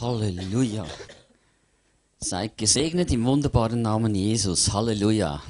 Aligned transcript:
Halleluja. 0.00 0.86
Seid 2.18 2.56
gesegnet 2.58 3.12
im 3.12 3.24
wunderbaren 3.24 3.82
Namen 3.82 4.14
Jesus. 4.14 4.72
Halleluja. 4.72 5.42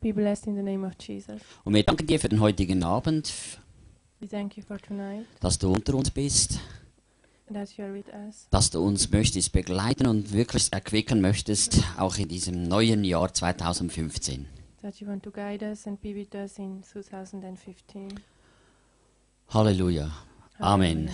Be 0.00 0.12
blessed 0.12 0.46
in 0.46 0.56
the 0.56 0.62
name 0.62 0.86
of 0.86 0.92
Jesus. 1.00 1.40
Und 1.64 1.74
wir 1.74 1.82
danken 1.82 2.06
dir 2.06 2.20
für 2.20 2.28
den 2.28 2.40
heutigen 2.40 2.82
Abend, 2.82 3.32
We 4.20 4.28
thank 4.28 4.56
you 4.56 4.62
for 4.64 4.78
tonight 4.78 5.26
dass 5.40 5.58
du 5.58 5.72
unter 5.72 5.94
uns 5.94 6.10
bist, 6.10 6.58
that 7.52 7.70
you 7.76 7.84
are 7.84 7.94
with 7.94 8.06
us, 8.26 8.46
dass 8.50 8.70
du 8.70 8.80
uns 8.80 9.10
möchtest 9.10 9.52
begleiten 9.52 10.06
und 10.06 10.32
wirklich 10.32 10.72
erquicken 10.72 11.20
möchtest, 11.20 11.82
auch 11.98 12.16
in 12.16 12.28
diesem 12.28 12.64
neuen 12.64 13.04
Jahr 13.04 13.32
2015. 13.32 14.46
that 14.82 15.00
you 15.00 15.06
want 15.06 15.22
to 15.22 15.30
guide 15.30 15.64
us 15.64 15.86
and 15.86 16.00
be 16.00 16.14
with 16.14 16.34
us 16.34 16.58
in 16.58 16.82
2015. 16.82 18.20
Halleluja. 19.50 20.10
Amen. 20.58 21.08
Hallelujah. 21.08 21.12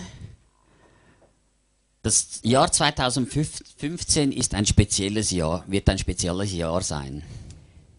Das 2.05 2.39
Jahr 2.43 2.71
2015 2.71 4.31
ist 4.31 4.53
ein 4.53 4.67
spezielles 4.67 5.31
Jahr, 5.31 5.63
wird 5.65 5.89
ein 5.89 5.97
spezielles 5.97 6.53
Jahr 6.53 6.83
sein. 6.83 7.23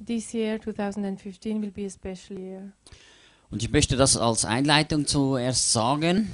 This 0.07 0.33
year, 0.33 0.61
2015, 0.61 1.61
will 1.61 1.73
be 1.73 1.87
a 1.87 1.91
special 1.91 2.39
year. 2.39 2.71
Und 3.51 3.65
ich 3.65 3.73
möchte 3.73 3.97
das 3.97 4.17
als 4.17 4.45
Einleitung 4.45 5.09
zuerst 5.09 5.73
sagen. 5.73 6.31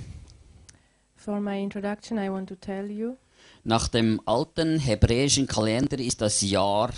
For 1.17 1.41
my 1.41 1.63
introduction, 1.63 2.19
I 2.19 2.31
want 2.31 2.51
to 2.51 2.57
tell 2.57 2.91
you 2.91 3.17
Nach 3.65 3.89
dem 3.89 4.21
alten 4.27 4.79
hebräischen 4.79 5.47
Kalender 5.47 5.99
ist 5.99 6.21
das 6.21 6.43
Jahr 6.43 6.91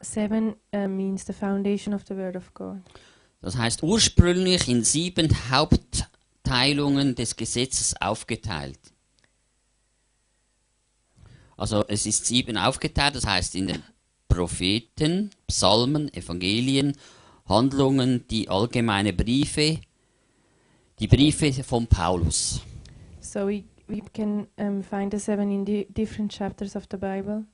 Seven 0.00 0.54
uh, 0.74 0.88
means 0.88 1.26
the 1.26 1.34
foundation 1.34 1.92
of 1.92 2.00
the 2.08 2.16
word 2.16 2.34
of 2.34 2.54
God. 2.54 2.78
Das 3.42 3.54
heißt 3.54 3.82
ursprünglich 3.82 4.66
in 4.66 4.82
sieben 4.82 5.28
Hauptteilungen 5.50 7.14
des 7.14 7.36
Gesetzes 7.36 7.94
aufgeteilt. 8.00 8.80
Also 11.58 11.84
es 11.86 12.06
ist 12.06 12.24
sieben 12.24 12.56
aufgeteilt, 12.56 13.14
das 13.14 13.26
heißt 13.26 13.54
in 13.56 13.66
den 13.66 13.82
Propheten, 14.26 15.32
Psalmen, 15.48 16.10
Evangelien, 16.14 16.96
Handlungen, 17.44 18.26
die 18.28 18.48
allgemeine 18.48 19.12
Briefe, 19.12 19.80
die 20.98 21.08
Briefe 21.08 21.52
von 21.62 21.86
Paulus. 21.86 22.62
So 23.20 23.46
we 23.46 23.64
we 23.92 24.00
can 24.12 24.46
um, 24.56 24.82
find 24.82 25.12
the 25.12 25.18
seven 25.18 25.50
in 25.50 25.64
di- 25.64 25.86
different 25.90 26.32
chapters 26.32 26.74
of 26.76 26.84
the 26.90 26.96
Bible. 26.96 27.44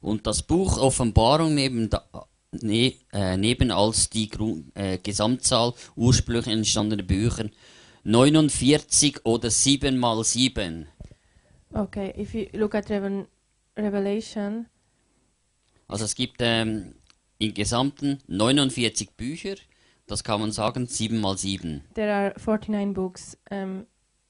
Und 0.00 0.26
das 0.26 0.42
Buch 0.42 0.78
Offenbarung 0.78 1.54
neben, 1.54 1.88
da, 1.90 2.04
ne, 2.52 2.94
äh, 3.12 3.36
neben 3.36 3.70
als 3.70 4.08
die 4.10 4.28
Grund, 4.28 4.70
äh, 4.76 4.98
Gesamtzahl 4.98 5.72
ursprünglich 5.96 6.46
entstandener 6.46 7.02
Bücher 7.02 7.46
49 8.04 9.24
oder 9.24 9.50
7 9.50 9.98
mal 9.98 10.22
7. 10.24 10.86
Okay, 11.72 12.14
if 12.18 12.32
you 12.34 12.46
look 12.52 12.74
at 12.74 12.88
Revel- 12.90 13.26
Revelation, 13.76 14.66
Also 15.88 16.04
es 16.04 16.14
gibt 16.14 16.36
ähm, 16.40 16.94
im 17.38 17.54
Gesamten 17.54 18.18
49 18.28 19.10
Bücher, 19.16 19.54
das 20.06 20.22
kann 20.24 20.40
man 20.40 20.52
sagen 20.52 20.86
7 20.86 21.20
mal 21.20 21.36
7. 21.36 21.82
there 21.94 22.12
are 22.12 22.34
49 22.38 22.94
books, 22.94 23.36
um, 23.50 23.86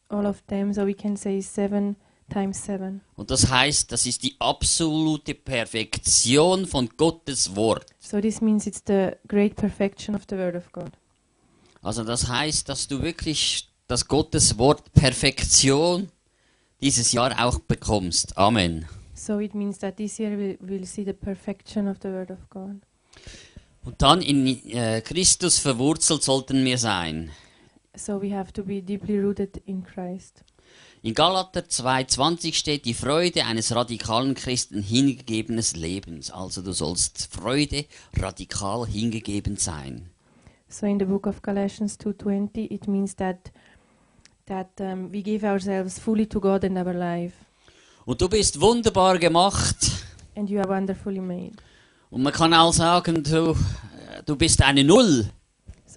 all 0.08 0.26
of 0.26 0.42
them, 0.48 0.72
so 0.72 0.86
we 0.86 0.94
can 0.94 1.16
say 1.16 1.40
seven 1.40 1.96
times 2.32 2.62
seven. 2.62 3.00
Und 3.16 3.30
das 3.30 3.50
heißt, 3.50 3.90
das 3.92 4.06
ist 4.06 4.22
die 4.22 4.36
absolute 4.38 5.34
Perfektion 5.34 6.66
von 6.66 6.88
Gottes 6.96 7.54
Wort. 7.56 7.86
So 7.98 8.20
this 8.20 8.40
means 8.40 8.66
it's 8.66 8.82
the 8.86 9.12
great 9.26 9.56
perfection 9.56 10.14
of 10.14 10.22
the 10.28 10.36
Word 10.36 10.56
of 10.56 10.70
God. 10.72 10.90
Also 11.82 12.04
das 12.04 12.28
heißt, 12.28 12.68
dass 12.68 12.88
du 12.88 13.02
wirklich 13.02 13.68
das 13.86 14.06
Gottes 14.08 14.58
Wort 14.58 14.92
Perfektion 14.92 16.08
dieses 16.80 17.12
Jahr 17.12 17.44
auch 17.44 17.58
bekommst. 17.58 18.36
Amen. 18.36 18.86
So 19.14 19.40
it 19.40 19.54
means 19.54 19.78
that 19.78 19.96
this 19.96 20.18
year 20.18 20.38
we 20.38 20.58
will 20.60 20.86
see 20.86 21.04
the 21.04 21.12
perfection 21.12 21.88
of 21.88 21.96
the 22.02 22.08
Word 22.08 22.30
of 22.30 22.38
God. 22.50 22.76
Und 23.84 24.02
dann 24.02 24.20
in 24.20 24.46
äh, 24.70 25.00
Christus 25.00 25.58
verwurzelt 25.58 26.22
sollten 26.22 26.64
wir 26.64 26.78
sein. 26.78 27.30
So 27.98 28.20
we 28.22 28.32
have 28.34 28.52
to 28.52 28.62
be 28.62 28.80
deeply 28.80 29.18
rooted 29.18 29.60
in 29.66 29.82
Christ. 29.84 30.44
In 31.02 31.14
Galater 31.14 31.60
2,20 31.60 32.54
steht 32.54 32.84
die 32.84 32.94
Freude 32.94 33.44
eines 33.44 33.74
radikalen 33.74 34.34
Christen 34.34 34.82
hingegebenes 34.82 35.74
Lebens. 35.76 36.30
Also 36.30 36.62
du 36.62 36.72
sollst 36.72 37.28
Freude 37.32 37.86
radikal 38.16 38.86
hingegeben 38.86 39.56
sein. 39.56 40.10
So 40.68 40.86
in 40.86 40.98
the 40.98 41.06
book 41.06 41.26
of 41.26 41.40
Galatians 41.42 41.98
2:20, 41.98 42.70
it 42.70 42.86
means 42.88 43.16
that 43.16 43.50
that 44.46 44.68
um, 44.80 45.10
we 45.12 45.22
give 45.22 45.44
ourselves 45.46 45.98
fully 45.98 46.26
to 46.26 46.40
God 46.40 46.64
and 46.64 46.76
our 46.76 46.92
life, 46.92 47.34
Und 48.04 48.20
du 48.20 48.28
bist 48.28 48.60
wunderbar 48.60 49.18
gemacht. 49.18 49.76
and 50.36 50.48
you 50.48 50.60
are 50.60 50.68
wonderfully 50.68 51.20
made. 51.20 51.56
Und 52.10 52.22
man 52.22 52.32
kann 52.32 52.54
auch 52.54 52.72
sagen, 52.72 53.22
du, 53.22 53.50
äh, 53.52 54.22
du 54.24 54.36
bist 54.36 54.62
eine 54.62 54.84
Null. 54.84 55.30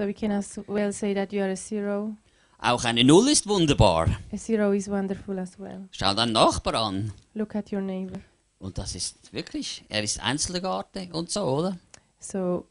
So 0.02 0.08
we 0.08 0.16
can 0.16 0.32
as 0.32 0.60
well 0.68 0.92
say 0.92 1.14
that 1.14 1.32
you 1.32 1.44
are 1.44 1.52
a 1.52 1.56
zero. 1.56 2.18
Auch 2.58 2.86
eine 2.86 3.04
Null 3.04 3.28
ist 3.28 3.46
wunderbar. 3.46 4.08
A 4.34 4.36
zero 4.36 4.72
is 4.72 4.90
wonderful 4.90 5.38
as 5.38 5.60
well. 5.60 5.88
Schau 5.92 6.16
deinen 6.16 6.32
Nachbar 6.32 6.74
an. 6.74 7.14
Look 7.36 7.54
at 7.54 7.72
your 7.72 7.82
neighbor. 7.82 8.20
Und 8.58 8.80
das 8.80 8.96
ist 8.96 9.32
wirklich, 9.32 9.84
er 9.90 10.02
ist 10.02 10.20
Einzelgarte 10.20 11.08
und 11.14 11.30
so, 11.30 11.44
oder? 11.44 11.78
So 12.18 12.66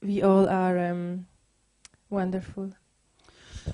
we 0.00 0.24
all 0.24 0.48
are 0.48 0.92
um, 0.92 1.26
wonderful. 2.10 2.70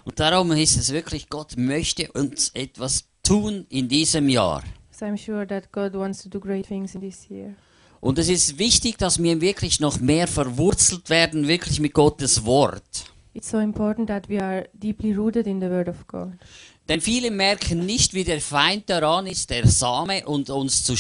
Und 0.05 0.19
darum 0.19 0.51
ist 0.53 0.79
es 0.79 0.95
wirklich, 0.95 1.29
Gott 1.29 1.59
möchte 1.59 2.11
uns 2.13 2.53
etwas 2.55 3.05
tun 3.23 3.67
in 3.69 3.87
diesem 3.87 4.31
Jahr. 4.31 4.63
So 4.93 5.05
I'm 5.05 5.19
sure 5.19 5.47
that 5.47 5.71
God 5.73 5.93
wants 5.93 6.23
to 6.23 6.31
do 6.31 6.41
great 6.41 6.67
things 6.67 6.95
in 6.95 7.03
this 7.03 7.29
year. 7.29 7.55
Und 8.03 8.19
es 8.19 8.29
ist 8.29 8.59
wichtig, 8.59 8.99
dass 8.99 9.23
wir 9.23 9.41
wirklich 9.41 9.79
noch 9.79 10.01
mehr 10.01 10.27
verwurzelt 10.27 11.09
werden, 11.09 11.47
wirklich 11.47 11.79
mit 11.79 11.95
Gottes 11.95 12.45
Wort. 12.45 13.05
It's 13.33 13.49
so 13.49 13.61
important 13.61 14.09
that 14.09 14.29
we 14.29 14.43
are 14.43 14.69
deeply 14.73 15.13
rooted 15.13 15.47
in 15.47 15.61
the 15.61 15.69
Word 15.69 15.89
of 15.89 16.05
God. 16.09 16.33
Denn 16.89 17.01
viele 17.01 17.31
merken 17.31 17.87
nicht, 17.87 18.13
wie 18.13 18.25
der 18.25 18.41
Feind 18.41 18.91
daran 18.91 19.29
ist, 19.29 19.51
der 19.51 19.69
Same 19.69 20.27
und 20.27 20.51
uns 20.51 20.83
zu, 20.83 20.95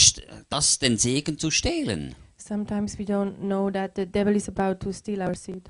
das 0.49 0.79
den 0.79 0.97
Segen 0.97 1.39
zu 1.39 1.51
stehlen. 1.51 2.15
Sometimes 2.37 2.97
we 2.97 3.03
don't 3.03 3.35
know 3.39 3.69
that 3.69 3.97
the 3.97 4.07
devil 4.07 4.37
is 4.37 4.49
about 4.49 4.77
to 4.85 4.93
steal 4.93 5.23
our 5.23 5.35
seed. 5.35 5.69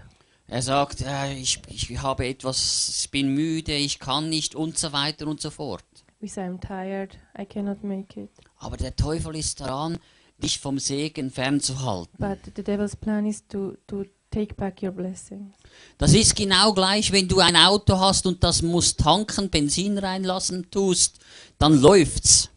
Er 0.49 0.61
sagt, 0.61 1.01
äh, 1.01 1.33
ich, 1.33 1.63
ich 1.67 2.03
habe 2.03 2.27
etwas, 2.27 3.05
ich 3.05 3.11
bin 3.11 3.33
müde, 3.33 3.73
ich 3.73 3.99
kann 3.99 4.29
nicht 4.29 4.55
und 4.55 4.77
so 4.77 4.93
weiter 4.93 5.27
und 5.27 5.41
so 5.41 5.49
fort. 5.49 5.83
We 6.21 6.29
say, 6.29 6.43
I'm 6.43 6.61
tired, 6.61 7.17
I 7.39 7.47
cannot 7.47 7.83
make 7.83 8.21
it. 8.21 8.31
Aber 8.59 8.77
der 8.77 8.95
Teufel 8.95 9.35
ist 9.35 9.63
daran, 9.63 9.99
dich 10.39 10.59
vom 10.59 10.79
Segen 10.79 11.31
fernzuhalten. 11.31 12.17
But 12.19 12.39
the 12.57 12.63
devil's 12.63 12.97
plan 12.97 13.27
is 13.27 13.47
to, 13.49 13.77
to 13.87 14.05
take 14.31 14.55
back 14.55 14.83
your 14.83 14.93
blessings. 14.93 15.55
Das 15.99 16.15
ist 16.15 16.35
genau 16.35 16.73
gleich, 16.73 17.13
wenn 17.13 17.29
du 17.29 17.41
ein 17.41 17.57
Auto 17.57 17.99
hast 17.99 18.27
und 18.27 18.43
das 18.43 18.63
musst 18.63 19.01
tanken, 19.01 19.51
Benzin 19.51 19.99
reinlassen 19.99 20.71
tust, 20.71 21.21
dann 21.59 21.81
läuft's. 21.81 22.51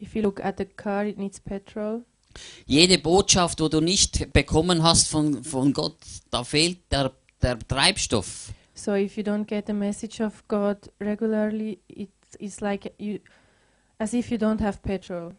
If 0.00 0.14
you 0.14 0.22
look 0.22 0.44
at 0.44 0.58
the 0.58 0.64
car, 0.64 1.06
it 1.06 1.18
needs 1.18 1.40
petrol. 1.40 2.04
Jede 2.66 2.98
Botschaft, 2.98 3.60
wo 3.60 3.68
du 3.68 3.80
nicht 3.80 4.32
bekommen 4.32 4.82
hast 4.82 5.08
von, 5.08 5.44
von 5.44 5.72
Gott, 5.72 5.98
da 6.30 6.44
fehlt 6.44 6.78
der, 6.90 7.12
der 7.40 7.58
Treibstoff. 7.58 8.52
So 8.74 8.94
if 8.94 9.16
you 9.16 9.22
don't 9.22 9.44
get 9.44 9.66
the 9.66 9.72
message 9.72 10.20
of 10.20 10.42
God 10.48 10.90
regularly, 10.98 11.78
it's, 11.88 12.36
it's 12.38 12.60
like 12.60 12.92
you, 12.98 13.18
as 13.98 14.14
if 14.14 14.30
you 14.30 14.38
don't 14.38 14.60
have 14.60 14.78
petrol. 14.82 15.34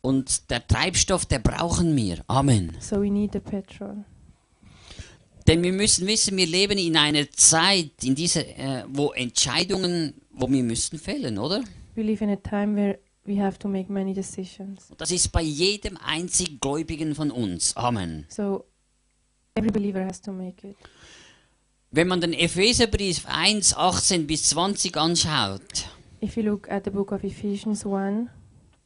Und 0.00 0.50
der 0.50 0.66
Treibstoff, 0.66 1.26
der 1.26 1.40
brauchen 1.40 1.94
wir. 1.96 2.24
Amen. 2.28 2.76
So 2.80 3.00
we 3.02 3.10
need 3.10 3.32
the 3.32 3.40
petrol. 3.40 4.04
Denn 5.46 5.62
wir 5.62 5.72
müssen 5.72 6.06
wissen, 6.06 6.36
wir 6.36 6.46
leben 6.46 6.78
in 6.78 6.96
einer 6.96 7.30
Zeit, 7.30 8.04
in 8.04 8.14
dieser, 8.14 8.46
äh, 8.46 8.84
wo 8.86 9.12
Entscheidungen, 9.12 10.14
wo 10.30 10.48
wir 10.48 10.62
müssen 10.62 10.98
fällen, 10.98 11.38
oder? 11.38 11.64
We 11.94 12.02
live 12.02 12.20
in 12.20 12.30
a 12.30 12.36
time 12.36 12.76
where 12.76 12.98
we 13.24 13.42
have 13.42 13.58
to 13.58 13.68
make 13.68 13.90
many 13.90 14.12
decisions. 14.12 14.90
Und 14.90 15.00
das 15.00 15.10
ist 15.10 15.32
bei 15.32 15.42
jedem 15.42 15.96
einzigen 15.96 16.60
Gläubigen 16.60 17.14
von 17.14 17.30
uns. 17.30 17.74
Amen. 17.76 18.26
So 18.28 18.66
every 19.54 19.70
believer 19.70 20.04
has 20.04 20.20
to 20.20 20.32
make 20.32 20.68
it. 20.68 20.76
Wenn 21.90 22.08
man 22.08 22.20
den 22.20 22.34
Epheserbrief 22.34 23.24
1, 23.26 23.74
18 23.74 24.26
bis 24.26 24.50
20 24.50 24.96
anschaut, 24.98 25.88
If 26.20 26.36
you 26.36 26.42
look 26.42 26.68
at 26.70 26.84
the 26.84 26.90
book 26.90 27.12
of 27.12 27.24
Ephesians 27.24 27.86
1, 27.86 28.28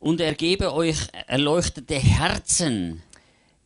und 0.03 0.21
er 0.21 0.35
gebe 0.35 0.73
euch 0.75 0.99
erleuchtete 1.29 1.95
Herzen, 1.95 3.03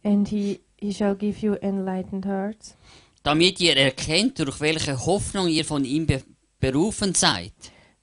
and 0.05 0.29
he, 0.29 0.61
he 0.79 0.93
shall 0.93 1.15
give 1.17 1.45
you 1.45 1.55
enlightened 1.55 2.27
hearts, 2.27 2.77
damit 3.23 3.59
ihr 3.61 3.77
erkennt, 3.77 4.39
durch 4.39 4.61
welche 4.61 4.95
Hoffnung 5.07 5.49
ihr 5.49 5.65
von 5.65 5.85
ihm 5.85 6.07
be 6.07 6.23
berufen 6.61 7.15
seid. 7.15 7.53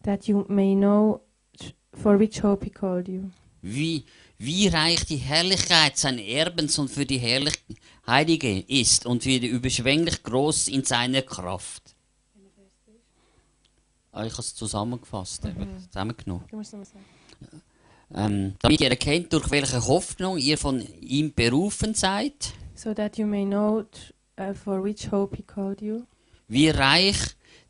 that 0.04 0.26
you 0.28 0.46
may 0.50 0.76
know 0.76 1.22
for 1.94 2.20
which 2.20 2.42
hope 2.44 2.66
he 2.66 2.72
called 2.72 3.08
you, 3.08 3.30
Wie, 3.62 4.04
wie 4.38 4.68
reich 4.68 5.06
die 5.06 5.18
Herrlichkeit 5.18 5.98
seines 5.98 6.26
Erbens 6.26 6.78
und 6.80 6.90
für 6.90 7.06
die 7.06 7.20
Herrlich 7.20 7.56
Heilige 8.06 8.60
ist 8.68 9.06
und 9.06 9.24
wie 9.26 9.38
überschwänglich 9.48 10.22
groß 10.24 10.68
in 10.68 10.84
seiner 10.84 11.22
Kraft. 11.22 11.96
Ah, 14.12 14.26
ich 14.26 14.34
habe 14.34 14.42
es 14.42 14.54
zusammengefasst, 14.54 15.46
eben, 15.46 15.80
zusammengenommen. 15.88 16.44
Ähm, 18.16 18.54
damit 18.60 18.82
ihr 18.82 18.90
erkennt, 18.90 19.34
durch 19.34 19.50
welche 19.50 19.86
Hoffnung 19.88 20.38
ihr 20.38 20.58
von 20.58 20.84
ihm 21.02 21.34
berufen 21.34 21.94
seid, 21.96 22.54
so 22.76 22.94
that 22.94 23.18
you 23.18 23.26
may 23.26 23.46
know 23.46 23.86
uh, 24.40 24.54
for 24.54 24.84
which 24.84 25.12
hope 25.12 25.36
he 25.36 25.44
called 25.44 25.82
you, 25.82 26.04
wie 26.48 26.70
reich 26.70 27.18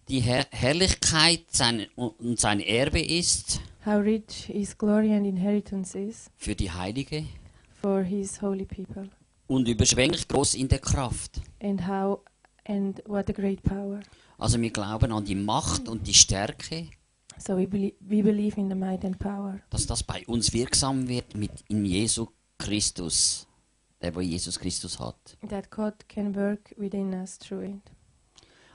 die 0.10 0.20
Herr 0.20 0.46
Herrlichkeit 0.52 1.46
sein, 1.50 1.88
und 1.96 2.40
sein 2.40 2.60
Erbe 2.60 3.02
ist. 3.02 3.62
How 3.86 4.02
rich 4.02 4.46
his 4.48 4.78
glory 4.78 5.14
and 5.14 5.26
inheritance 5.26 5.98
is. 5.98 6.30
Für 6.38 6.56
die 6.56 6.72
Heilige. 6.72 7.26
For 7.82 8.04
his 8.04 8.42
holy 8.42 8.66
people, 8.66 9.10
und 9.48 9.68
überschwänglich 9.68 10.28
groß 10.28 10.56
in 10.56 10.68
der 10.68 10.80
Kraft. 10.80 11.42
and 11.62 11.88
how 11.88 12.20
and 12.66 13.02
what 13.08 13.30
a 13.30 13.34
great 13.34 13.62
power. 13.64 14.00
Also 14.38 14.60
wir 14.60 14.72
glauben 14.72 15.12
an 15.12 15.24
die 15.24 15.36
Macht 15.36 15.88
und 15.88 16.06
die 16.08 16.14
Stärke, 16.14 16.88
So 17.38 17.58
we, 17.58 17.66
belie- 17.66 17.96
we 18.00 18.22
believe 18.22 18.58
in 18.60 18.70
the 18.70 18.76
might 18.76 19.04
and 19.04 19.18
power 19.20 19.60
dass 19.70 19.86
das 19.88 20.04
bei 20.04 20.26
uns 20.28 20.54
wirksam 20.54 21.08
wird 21.08 21.36
mit 21.36 21.52
in 21.68 21.86
Jesu 21.86 22.28
Christus, 22.58 23.48
der 24.02 24.16
wo 24.16 24.22
Jesus 24.22 24.58
Christus 24.60 25.00
hat. 25.00 25.38
that 25.50 25.70
God 25.70 25.94
can 26.08 26.36
work 26.36 26.74
within 26.78 27.14
us 27.14 27.38
through 27.38 27.64
it. 27.64 27.82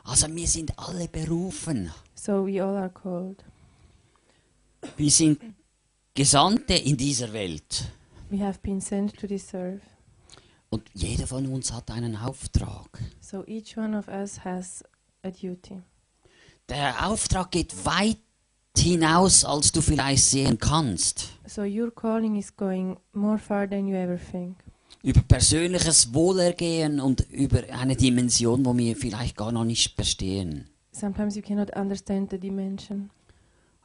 Also 0.04 0.26
wir 0.34 0.46
sind 0.48 0.78
alle 0.78 1.08
berufen. 1.08 1.90
So 2.14 2.46
we 2.46 2.62
all 2.62 2.76
are 2.76 2.90
called. 2.90 3.44
Wir 4.96 5.10
sind 5.10 5.40
Gesandte 6.14 6.74
in 6.74 6.96
dieser 6.96 7.32
Welt. 7.32 7.90
We 8.30 8.38
have 8.44 8.58
been 8.60 8.80
sent 8.80 9.16
to 9.18 9.26
this 9.26 9.54
earth. 9.54 9.82
Und 10.70 10.88
jeder 10.94 11.26
von 11.26 11.46
uns 11.46 11.72
hat 11.72 11.90
einen 11.90 12.16
Auftrag. 12.16 12.98
So 13.20 13.44
each 13.46 13.76
one 13.78 13.96
of 13.98 14.08
us 14.08 14.44
has 14.44 14.84
a 15.22 15.30
duty. 15.30 15.80
Der 16.68 17.06
Auftrag 17.06 17.50
geht 17.50 17.84
weit 17.86 18.18
hinaus, 18.76 19.44
als 19.44 19.72
du 19.72 19.80
vielleicht 19.80 20.24
sehen 20.24 20.58
kannst. 20.58 21.28
So 21.46 21.62
your 21.62 21.90
calling 21.90 22.36
is 22.36 22.54
going 22.54 22.96
more 23.12 23.38
far 23.38 23.68
than 23.68 23.86
you 23.86 23.96
ever 23.96 24.18
think. 24.18 24.56
Über 25.02 25.20
persönliches 25.22 26.12
Wohlergehen 26.12 27.00
und 27.00 27.24
über 27.30 27.62
eine 27.72 27.96
Dimension, 27.96 28.64
wo 28.66 28.76
wir 28.76 28.96
vielleicht 28.96 29.36
gar 29.36 29.52
noch 29.52 29.64
nicht 29.64 29.94
verstehen. 29.94 30.68
Sometimes 30.92 31.36
you 31.36 31.42
cannot 31.42 31.74
understand 31.76 32.30
the 32.30 32.38
dimension. 32.38 33.10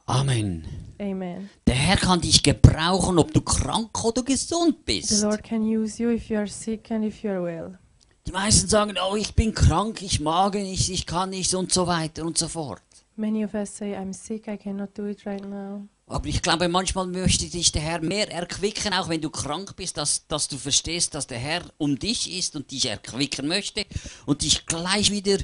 Amen. 0.06 0.64
Amen. 1.00 1.48
Der 1.66 1.74
Herr 1.74 1.96
kann 1.96 2.20
dich 2.20 2.42
gebrauchen, 2.42 3.18
ob 3.18 3.32
du 3.32 3.40
krank 3.40 4.04
oder 4.04 4.22
gesund 4.22 4.76
The 4.86 5.00
bist. 5.00 5.22
Lord 5.22 5.42
can 5.42 5.62
use 5.62 6.02
you 6.02 6.10
if 6.10 6.28
you 6.28 6.36
are 6.36 6.46
sick 6.46 6.90
and 6.90 7.04
if 7.04 7.22
you 7.22 7.30
are 7.30 7.42
well. 7.42 7.78
Die 8.26 8.32
meisten 8.32 8.68
sagen, 8.68 8.96
oh, 9.02 9.16
ich 9.16 9.34
bin 9.34 9.54
krank, 9.54 10.02
ich 10.02 10.20
mag 10.20 10.54
nicht, 10.54 10.88
ich 10.90 11.06
kann 11.06 11.30
nicht 11.30 11.54
und 11.54 11.72
so 11.72 11.86
weiter 11.86 12.24
und 12.24 12.36
so 12.36 12.48
fort. 12.48 12.82
Many 13.16 13.44
of 13.44 13.54
us 13.54 13.70
say, 13.70 13.94
I'm 13.94 14.12
sick, 14.12 14.48
I 14.48 14.56
cannot 14.56 14.96
do 14.96 15.06
it 15.06 15.24
right 15.24 15.44
now. 15.44 15.88
Aber 16.06 16.26
ich 16.26 16.42
glaube, 16.42 16.68
manchmal 16.68 17.06
möchte 17.06 17.48
dich 17.48 17.72
der 17.72 17.80
Herr 17.80 18.02
mehr 18.02 18.30
erquicken, 18.30 18.92
auch 18.92 19.08
wenn 19.08 19.20
du 19.20 19.30
krank 19.30 19.74
bist, 19.76 19.96
dass, 19.96 20.26
dass 20.26 20.48
du 20.48 20.58
verstehst, 20.58 21.14
dass 21.14 21.26
der 21.26 21.38
Herr 21.38 21.62
um 21.78 21.98
dich 21.98 22.36
ist 22.36 22.56
und 22.56 22.70
dich 22.70 22.86
erquicken 22.86 23.48
möchte 23.48 23.86
und 24.26 24.42
dich 24.42 24.66
gleich 24.66 25.10
wieder 25.10 25.38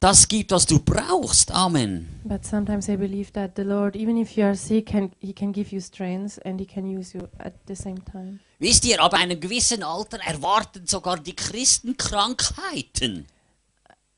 das 0.00 0.28
gibt, 0.28 0.52
was 0.52 0.64
du 0.64 0.78
brauchst. 0.78 1.50
Amen. 1.50 2.08
But 2.24 2.44
sometimes 2.44 2.88
I 2.88 2.96
believe 2.96 3.32
that 3.32 3.52
the 3.56 3.62
Lord, 3.62 3.96
even 3.96 4.16
if 4.16 4.36
you 4.36 4.44
are 4.44 4.54
sick, 4.54 4.86
can, 4.86 5.10
He 5.18 5.32
can 5.32 5.52
give 5.52 5.74
you 5.74 5.80
strength 5.80 6.38
and 6.46 6.60
He 6.60 6.66
can 6.66 6.86
use 6.86 7.16
you 7.16 7.28
at 7.38 7.54
the 7.66 7.74
same 7.74 8.02
time. 8.04 8.38
Wisst 8.60 8.84
ihr, 8.86 9.02
ab 9.02 9.12
einem 9.14 9.38
gewissen 9.38 9.82
Alter 9.82 10.18
erwarten 10.24 10.86
sogar 10.86 11.18
die 11.18 11.34
Christen 11.34 11.96
Krankheiten. 11.96 13.26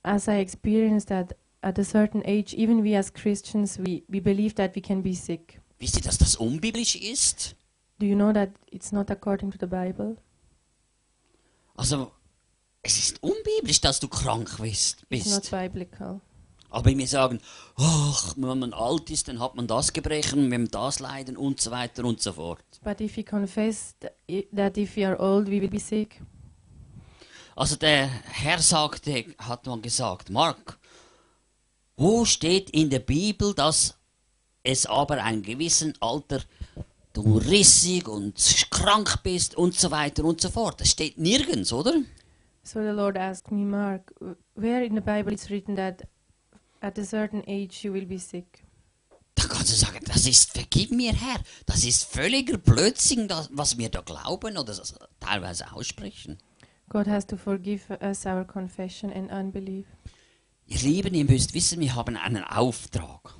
As 0.02 0.28
I 0.28 0.38
experienced 0.40 1.09
that 1.09 1.35
at 1.62 1.79
a 1.79 1.85
certain 1.85 2.23
age, 2.25 2.55
even 2.55 2.83
we 2.83 2.97
as 2.97 3.12
Christians, 3.12 3.79
we, 3.79 4.05
we 4.09 4.21
believe 4.21 4.55
that 4.55 4.75
we 4.75 4.81
can 4.81 5.02
be 5.02 5.14
sick. 5.14 5.61
Wisst 5.79 5.97
ihr, 5.97 6.02
dass 6.02 6.19
das 6.19 6.37
unbiblisch 6.37 6.95
ist? 6.97 7.57
Do 7.99 8.07
you 8.07 8.14
know 8.14 8.33
that 8.33 8.50
it's 8.71 8.93
not 8.93 9.11
according 9.11 9.50
to 9.50 9.59
the 9.61 9.67
Bible? 9.67 10.17
Also, 11.75 12.12
es 12.83 12.99
ist 12.99 13.23
unbiblisch, 13.23 13.81
dass 13.81 14.00
du 14.00 14.09
krank 14.09 14.59
bist. 14.61 15.05
It's 15.11 15.31
not 15.31 15.50
biblical. 15.50 16.21
Aber 16.73 16.97
wir 16.97 17.07
sagen, 17.09 17.40
ach, 17.76 18.35
wenn 18.37 18.59
man 18.59 18.73
alt 18.73 19.11
ist, 19.11 19.26
dann 19.26 19.40
hat 19.40 19.57
man 19.57 19.67
das 19.67 19.93
Gebrechen, 19.93 20.50
wenn 20.50 20.62
man 20.62 20.71
das 20.71 21.00
Leiden 21.00 21.37
und 21.37 21.61
so 21.61 21.71
weiter 21.73 22.05
und 22.05 22.23
so 22.23 22.33
fort. 22.33 22.64
But 22.85 23.00
if 23.00 23.17
we 23.17 23.25
confess 23.25 23.97
that 23.99 24.79
if 24.79 24.97
we 24.97 25.07
are 25.07 25.19
old, 25.19 25.49
we 25.49 25.61
will 25.61 25.69
be 25.69 25.81
sick, 25.81 26.23
Also 27.61 27.76
der 27.76 28.07
Herr 28.07 28.59
sagte, 28.61 29.25
hat 29.37 29.67
man 29.67 29.83
gesagt, 29.83 30.31
Mark, 30.31 30.79
wo 32.00 32.25
steht 32.25 32.71
in 32.71 32.88
der 32.88 33.00
Bibel, 33.00 33.52
dass 33.52 33.95
es 34.62 34.87
aber 34.87 35.23
ein 35.23 35.42
gewissen 35.42 35.92
Alter 36.00 36.40
du 37.12 37.37
rissig 37.37 38.09
und 38.09 38.37
krank 38.71 39.23
bist 39.23 39.54
und 39.54 39.75
so 39.75 39.90
weiter 39.90 40.25
und 40.25 40.40
so 40.40 40.49
fort. 40.49 40.80
Das 40.80 40.88
steht 40.88 41.19
nirgends, 41.19 41.73
oder? 41.75 41.92
So 42.62 42.80
the 42.80 42.95
Lord 42.95 43.19
asked 43.19 43.50
me, 43.50 43.66
Mark, 43.66 44.14
where 44.54 44.83
in 44.83 44.95
the 44.95 45.02
Bible 45.02 45.35
is 45.35 45.50
written 45.50 45.76
that 45.76 46.07
at 46.80 46.99
a 46.99 47.04
certain 47.04 47.42
age 47.47 47.85
you 47.85 47.92
will 47.92 48.07
be 48.07 48.19
sick? 48.19 48.64
Da 49.35 49.45
kannst 49.47 49.71
du 49.71 49.76
sagen, 49.76 50.00
das 50.07 50.26
ist, 50.26 50.52
vergib 50.52 50.92
mir 50.92 51.12
Herr, 51.12 51.40
das 51.66 51.85
ist 51.85 52.04
völliger 52.04 52.57
Blödsinn, 52.57 53.28
das, 53.28 53.50
was 53.52 53.76
wir 53.76 53.90
da 53.90 54.00
glauben 54.00 54.57
oder 54.57 54.75
teilweise 55.19 55.71
aussprechen. 55.73 56.38
God 56.88 57.07
has 57.07 57.26
to 57.26 57.37
forgive 57.37 57.83
us 58.00 58.25
our 58.25 58.45
confession 58.45 59.12
and 59.12 59.30
unbelief. 59.30 59.87
Ihr 60.71 60.79
Lieben, 60.79 61.15
ihr 61.15 61.25
müsst 61.25 61.53
wissen, 61.53 61.81
wir 61.81 61.97
haben 61.97 62.17
einen 62.17 62.45
Auftrag. 62.45 63.35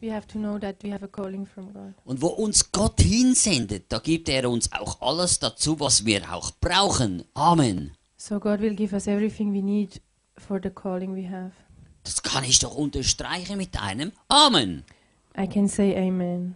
We 0.00 0.06
We 0.06 0.14
have 0.14 0.28
to 0.28 0.38
know 0.38 0.56
that 0.56 0.76
we 0.84 0.92
have 0.92 1.04
a 1.04 1.08
calling 1.08 1.44
from 1.44 1.72
God. 1.72 1.94
Und 2.04 2.22
wo 2.22 2.28
uns 2.28 2.70
Gott 2.70 3.00
hinsendet, 3.00 3.86
da 3.88 3.98
gibt 3.98 4.28
er 4.28 4.48
uns 4.48 4.70
auch 4.72 5.00
alles 5.00 5.40
dazu, 5.40 5.80
was 5.80 6.04
wir 6.04 6.32
auch 6.32 6.52
brauchen. 6.60 7.24
Amen. 7.34 7.90
So 8.16 8.38
God 8.38 8.60
will 8.60 8.76
give 8.76 8.94
us 8.94 9.08
everything 9.08 9.52
we 9.52 9.62
need 9.62 10.00
for 10.38 10.60
the 10.62 10.70
calling 10.70 11.16
we 11.16 11.28
have. 11.28 11.50
Das 12.04 12.22
kann 12.22 12.44
ich 12.44 12.60
doch 12.60 12.76
unterstreichen 12.76 13.56
mit 13.56 13.82
einem 13.82 14.12
Amen. 14.28 14.84
I 15.36 15.48
can 15.48 15.66
say 15.66 15.96
amen. 15.96 16.54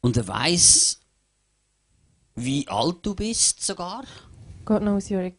Und 0.00 0.16
er 0.16 0.26
weiß, 0.26 1.00
wie 2.34 2.66
alt 2.66 2.96
du 3.02 3.14
bist 3.14 3.64
sogar, 3.64 4.02
God 4.64 4.80
knows 4.80 5.12
your 5.12 5.30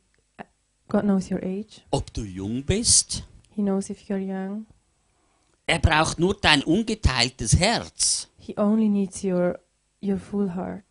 God 0.88 1.02
knows 1.02 1.30
your 1.30 1.44
age. 1.44 1.82
ob 1.92 2.14
du 2.14 2.24
jung 2.24 2.64
bist. 2.64 3.24
He 3.56 3.62
knows 3.62 3.90
if 3.90 4.08
you're 4.08 4.20
young. 4.20 4.66
Er 5.66 5.80
braucht 5.80 6.20
nur 6.20 6.36
dein 6.36 6.64
ungeteiltes 6.64 7.58
Herz. 7.60 8.30
He 8.38 8.58
only 8.58 8.88
needs 8.88 9.24
your 9.24 9.60
your 10.02 10.18
full 10.18 10.56
heart. 10.56 10.86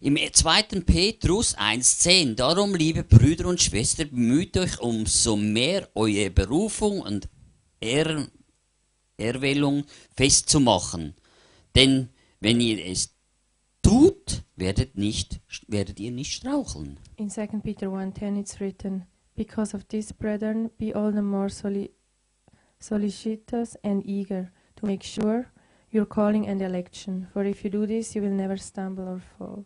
Im 0.00 0.16
2. 0.16 0.80
Petrus 0.84 1.56
1,10 1.56 2.34
Darum, 2.34 2.74
liebe 2.74 3.04
Brüder 3.04 3.46
und 3.46 3.60
Schwestern, 3.60 4.10
bemüht 4.10 4.56
euch 4.56 4.80
umso 4.80 5.36
mehr, 5.36 5.88
eure 5.94 6.28
Berufung 6.28 7.00
und 7.00 7.28
er 7.80 8.26
Erwählung 9.16 9.84
festzumachen. 10.16 11.14
Denn 11.76 12.08
wenn 12.40 12.60
ihr 12.60 12.84
es 12.84 13.14
tut, 13.80 14.42
werdet, 14.56 14.98
nicht, 14.98 15.40
werdet 15.68 16.00
ihr 16.00 16.10
nicht 16.10 16.32
straucheln. 16.32 16.98
In 17.16 17.30
2 17.30 17.46
Peter 17.62 17.86
1:10 17.86 18.40
it's 18.40 18.60
written, 18.60 19.06
"Because 19.34 19.76
of 19.76 19.84
this, 19.88 20.12
brethren, 20.12 20.70
be 20.78 20.94
all 20.94 21.12
the 21.12 21.22
more 21.22 21.48
soli- 21.48 21.92
solicitous 22.78 23.76
and 23.82 24.02
eager 24.04 24.52
to 24.76 24.86
make 24.86 25.04
sure 25.04 25.50
your 25.90 26.06
calling 26.06 26.48
and 26.48 26.60
election. 26.60 27.28
For 27.32 27.44
if 27.44 27.64
you 27.64 27.70
do 27.70 27.86
this, 27.86 28.14
you 28.14 28.22
will 28.22 28.34
never 28.34 28.58
stumble 28.58 29.08
or 29.08 29.20
fall." 29.38 29.64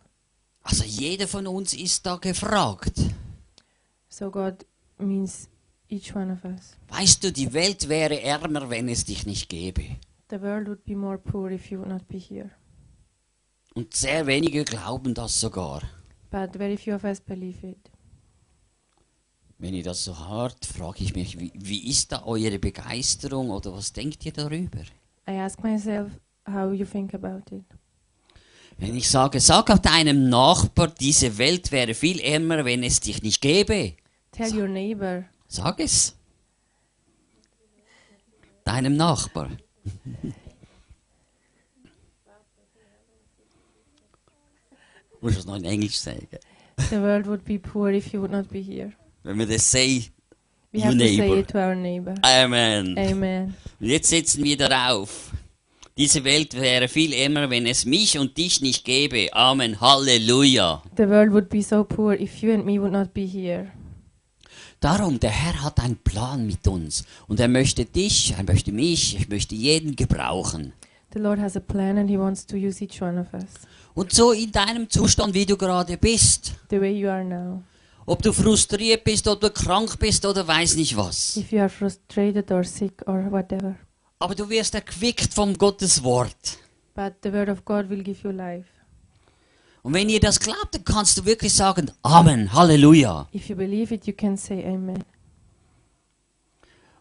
Also 0.61 0.83
jeder 0.83 1.27
von 1.27 1.47
uns 1.47 1.73
ist 1.73 2.05
da 2.05 2.17
gefragt. 2.17 2.99
So 4.09 4.29
God 4.29 4.65
means 4.97 5.49
each 5.89 6.15
one 6.15 6.31
of 6.31 6.43
us. 6.43 6.75
Weißt 6.89 7.23
du, 7.23 7.31
die 7.31 7.53
Welt 7.53 7.87
wäre 7.87 8.21
ärmer, 8.21 8.69
wenn 8.69 8.89
es 8.89 9.05
dich 9.05 9.25
nicht 9.25 9.49
gäbe. 9.49 9.97
The 10.29 10.41
world 10.41 10.67
would 10.67 10.83
be 10.83 10.95
more 10.95 11.17
poor 11.17 11.51
if 11.51 11.71
you 11.71 11.79
would 11.79 11.89
not 11.89 12.07
be 12.07 12.17
here. 12.17 12.51
Und 13.75 13.93
sehr 13.93 14.25
wenige 14.25 14.65
glauben 14.65 15.13
das 15.13 15.39
sogar. 15.39 15.81
But 16.29 16.55
very 16.55 16.75
few 16.75 16.95
of 16.95 17.03
us 17.03 17.21
believe 17.21 17.65
it. 17.65 17.89
Wenn 19.59 19.73
ihr 19.73 19.83
das 19.83 20.03
so 20.03 20.29
hört, 20.29 20.65
frage 20.65 21.03
ich 21.03 21.15
mich, 21.15 21.39
wie, 21.39 21.51
wie 21.55 21.89
ist 21.89 22.11
da 22.11 22.23
eure 22.25 22.59
Begeisterung 22.59 23.49
oder 23.49 23.73
was 23.73 23.91
denkt 23.91 24.23
ihr 24.25 24.31
darüber? 24.31 24.81
I 25.27 25.31
ask 25.31 25.63
myself 25.63 26.11
how 26.47 26.71
you 26.71 26.85
think 26.85 27.15
about 27.15 27.53
it. 27.55 27.63
Wenn 28.77 28.95
ich 28.95 29.09
sage, 29.09 29.39
sag 29.39 29.81
deinem 29.81 30.29
Nachbar, 30.29 30.89
diese 30.89 31.39
Welt 31.39 31.71
wäre 31.71 31.95
viel 31.95 32.19
ärmer, 32.19 32.63
wenn 32.63 32.83
es 32.83 32.99
dich 32.99 33.23
nicht 33.23 33.41
gäbe. 33.41 33.93
Tell 34.31 34.55
your 34.55 34.67
neighbor. 34.67 35.25
Sag 35.47 35.79
es. 35.79 36.15
Deinem 38.63 38.95
Nachbar. 38.95 39.49
Muss 45.21 45.35
es 45.37 45.45
noch 45.45 45.55
in 45.55 45.65
Englisch 45.65 45.97
sagen? 45.97 46.27
The 46.91 47.01
world 47.01 47.25
would 47.25 47.43
be 47.43 47.57
poor 47.57 47.89
if 47.89 48.13
you 48.13 48.21
would 48.21 48.29
not 48.31 48.49
be 48.49 48.59
here. 48.59 48.93
Wenn 49.27 49.39
wir 49.39 49.45
das 49.45 49.69
say, 49.69 50.03
We 50.71 50.81
have 50.81 50.93
to 50.97 50.99
say 51.03 51.17
neighbor. 51.17 51.37
it 51.39 51.47
to 51.49 51.57
our 51.57 51.75
neighbor. 51.75 52.13
Amen. 52.21 52.97
Amen. 52.97 53.53
Und 53.79 53.87
jetzt 53.87 54.07
setzen 54.09 54.41
wir 54.43 54.55
darauf. 54.55 55.31
Diese 55.97 56.23
Welt 56.23 56.53
wäre 56.53 56.87
viel 56.87 57.11
ärmer, 57.11 57.49
wenn 57.49 57.65
es 57.65 57.85
mich 57.85 58.17
und 58.17 58.37
dich 58.37 58.61
nicht 58.61 58.85
gäbe. 58.85 59.27
Amen. 59.33 59.81
Halleluja. 59.81 60.81
The 60.95 61.09
world 61.09 61.33
would 61.33 61.49
be 61.49 61.61
so 61.61 61.83
poor 61.83 62.13
if 62.13 62.41
you 62.41 62.53
and 62.53 62.65
me 62.65 62.79
would 62.79 62.93
not 62.93 63.13
be 63.13 63.25
here. 63.25 63.69
Darum, 64.79 65.19
der 65.19 65.31
Herr 65.31 65.61
hat 65.63 65.79
einen 65.79 65.97
Plan 65.97 66.45
mit 66.47 66.65
uns. 66.67 67.03
Und 67.27 67.39
er 67.41 67.47
möchte 67.49 67.83
dich, 67.83 68.33
er 68.37 68.43
möchte 68.43 68.71
mich, 68.71 69.19
er 69.19 69.25
möchte 69.27 69.55
jeden 69.55 69.95
gebrauchen. 69.97 70.71
The 71.13 71.19
Lord 71.19 71.39
has 71.41 71.57
a 71.57 71.59
plan 71.59 71.97
and 71.97 72.09
He 72.09 72.17
wants 72.17 72.45
to 72.45 72.55
use 72.55 72.81
each 72.81 73.01
one 73.01 73.19
of 73.19 73.33
us 73.33 73.45
Und 73.93 74.13
so 74.13 74.31
in 74.31 74.51
deinem 74.53 74.89
Zustand, 74.89 75.33
wie 75.33 75.45
du 75.45 75.57
gerade 75.57 75.97
bist. 75.97 76.53
the 76.69 76.79
way 76.79 76.91
you 76.97 77.09
are 77.09 77.23
now. 77.25 77.63
Ob 78.09 78.23
du 78.23 78.31
frustriert 78.31 79.03
bist, 79.03 79.27
ob 79.27 79.41
du 79.41 79.49
krank 79.49 79.99
bist 79.99 80.25
oder 80.25 80.47
weiß 80.47 80.77
nicht 80.77 80.95
was. 80.95 81.35
If 81.35 81.51
you 81.51 81.59
are 81.59 81.67
frustrated 81.67 82.49
or 82.51 82.63
sick 82.63 83.03
or 83.05 83.29
whatever. 83.29 83.75
Aber 84.19 84.33
du 84.33 84.49
wirst 84.49 84.75
erquickt 84.75 85.33
vom 85.33 85.57
Gottes 85.57 86.01
Wort. 86.03 86.57
But 86.95 87.15
the 87.21 87.33
Word 87.33 87.49
of 87.49 87.65
God 87.65 87.89
will 87.89 88.01
give 88.01 88.25
you 88.25 88.31
life. 88.31 88.69
Und 89.83 89.93
wenn 89.93 90.07
ihr 90.07 90.21
das 90.21 90.39
glaubt, 90.39 90.73
dann 90.73 90.85
kannst 90.85 91.17
du 91.17 91.25
wirklich 91.25 91.53
sagen, 91.53 91.91
Amen, 92.01 92.53
Halleluja. 92.53 93.27
If 93.33 93.49
you 93.49 93.57
believe 93.57 93.93
it, 93.93 94.07
you 94.07 94.13
can 94.13 94.37
say 94.37 94.65
Amen. 94.65 95.03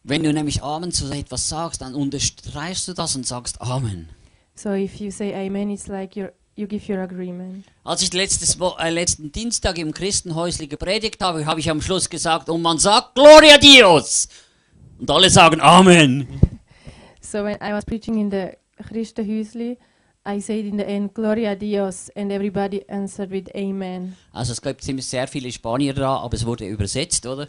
Wenn 0.02 0.24
du 0.24 0.32
nämlich 0.32 0.62
Amen 0.64 0.90
zu 0.90 1.08
etwas 1.12 1.48
sagst, 1.48 1.82
dann 1.82 1.94
unterstreichst 1.94 2.88
du 2.88 2.94
das 2.94 3.14
und 3.14 3.24
sagst 3.24 3.60
Amen. 3.60 4.08
So 4.56 4.72
if 4.72 4.96
you 4.96 5.12
say 5.12 5.32
Amen, 5.34 5.70
it's 5.70 5.86
like 5.86 6.16
you're, 6.16 6.32
you 6.56 6.66
give 6.66 6.92
your 6.92 7.00
agreement. 7.00 7.64
Als 7.84 8.02
ich 8.02 8.12
letztes, 8.12 8.58
äh, 8.78 8.90
letzten 8.90 9.30
Dienstag 9.30 9.78
im 9.78 9.92
Christenhäusli 9.92 10.66
gepredigt 10.66 11.22
habe, 11.22 11.46
habe 11.46 11.60
ich 11.60 11.70
am 11.70 11.80
Schluss 11.80 12.10
gesagt, 12.10 12.48
und 12.48 12.62
man 12.62 12.78
sagt 12.78 13.14
Gloria 13.14 13.58
Dios. 13.58 14.28
Und 14.98 15.10
alle 15.10 15.30
sagen 15.30 15.60
Amen. 15.60 16.26
So 17.20 17.44
when 17.44 17.56
I 17.56 17.72
was 17.72 17.84
preaching 17.84 18.20
in 18.20 18.30
the 18.30 18.56
Christenhäusli, 18.88 19.76
I 20.26 20.40
said 20.40 20.64
in 20.64 20.78
the 20.78 20.84
end, 20.84 21.14
Gloria 21.14 21.54
Dios, 21.54 22.10
and 22.16 22.32
everybody 22.32 22.84
answered 22.88 23.30
with 23.30 23.44
Amen. 23.54 24.16
Also 24.32 24.52
es 24.52 24.60
gibt 24.60 24.82
ziemlich 24.82 25.06
sehr 25.06 25.28
viele 25.28 25.52
Spanier 25.52 25.94
da, 25.94 26.16
aber 26.16 26.34
es 26.34 26.44
wurde 26.44 26.66
übersetzt, 26.66 27.26
oder? 27.26 27.48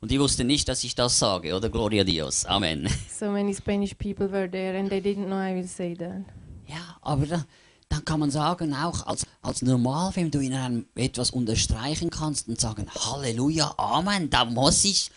Und 0.00 0.10
die 0.10 0.20
wussten 0.20 0.46
nicht, 0.46 0.68
dass 0.68 0.84
ich 0.84 0.94
das 0.94 1.18
sage, 1.18 1.54
oder? 1.56 1.70
Gloria 1.70 2.04
Dios. 2.04 2.44
Amen. 2.44 2.88
So 3.10 3.30
many 3.30 3.54
Spanish 3.54 3.94
people 3.94 4.30
were 4.30 4.48
there, 4.48 4.78
and 4.78 4.90
they 4.90 5.00
didn't 5.00 5.26
know 5.26 5.36
I 5.36 5.54
will 5.54 5.66
say 5.66 5.94
that. 5.94 6.24
Ja, 6.66 6.98
aber 7.00 7.26
da, 7.26 7.44
dann 7.88 8.04
kann 8.04 8.20
man 8.20 8.30
sagen, 8.30 8.74
auch 8.74 9.06
als, 9.06 9.26
als 9.40 9.62
normal, 9.62 10.12
wenn 10.14 10.30
du 10.30 10.40
in 10.40 10.52
einem 10.52 10.86
etwas 10.94 11.30
unterstreichen 11.30 12.10
kannst 12.10 12.48
und 12.48 12.60
sagen, 12.60 12.86
Halleluja, 12.90 13.74
Amen, 13.78 14.30
da 14.30 14.44
muss 14.44 14.84
ich, 14.84 15.10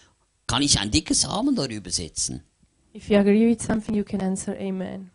kann 0.48 0.62
ich 0.62 0.80
ein 0.80 0.92
dickes 0.92 1.26
Amen 1.26 1.56
darüber 1.56 1.90
setzen. 1.90 2.44
If 2.94 3.10
you 3.10 3.18
agree 3.18 3.48
with 3.48 3.64
something, 3.66 3.96
you 3.96 4.04
can 4.04 4.22
answer 4.22 4.56
Amen. 4.58 5.12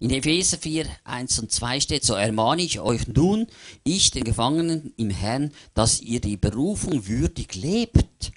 In 0.00 0.10
Epheser 0.10 0.58
4, 0.58 0.86
1 1.04 1.40
und 1.40 1.50
2 1.50 1.80
steht, 1.80 2.04
so 2.04 2.14
ermahne 2.14 2.62
ich 2.62 2.78
euch 2.78 3.08
nun, 3.08 3.48
ich, 3.82 4.12
den 4.12 4.22
Gefangenen 4.22 4.92
im 4.96 5.10
Herrn, 5.10 5.52
dass 5.74 6.00
ihr 6.00 6.20
die 6.20 6.36
Berufung 6.36 7.08
würdig 7.08 7.56
lebt. 7.56 8.30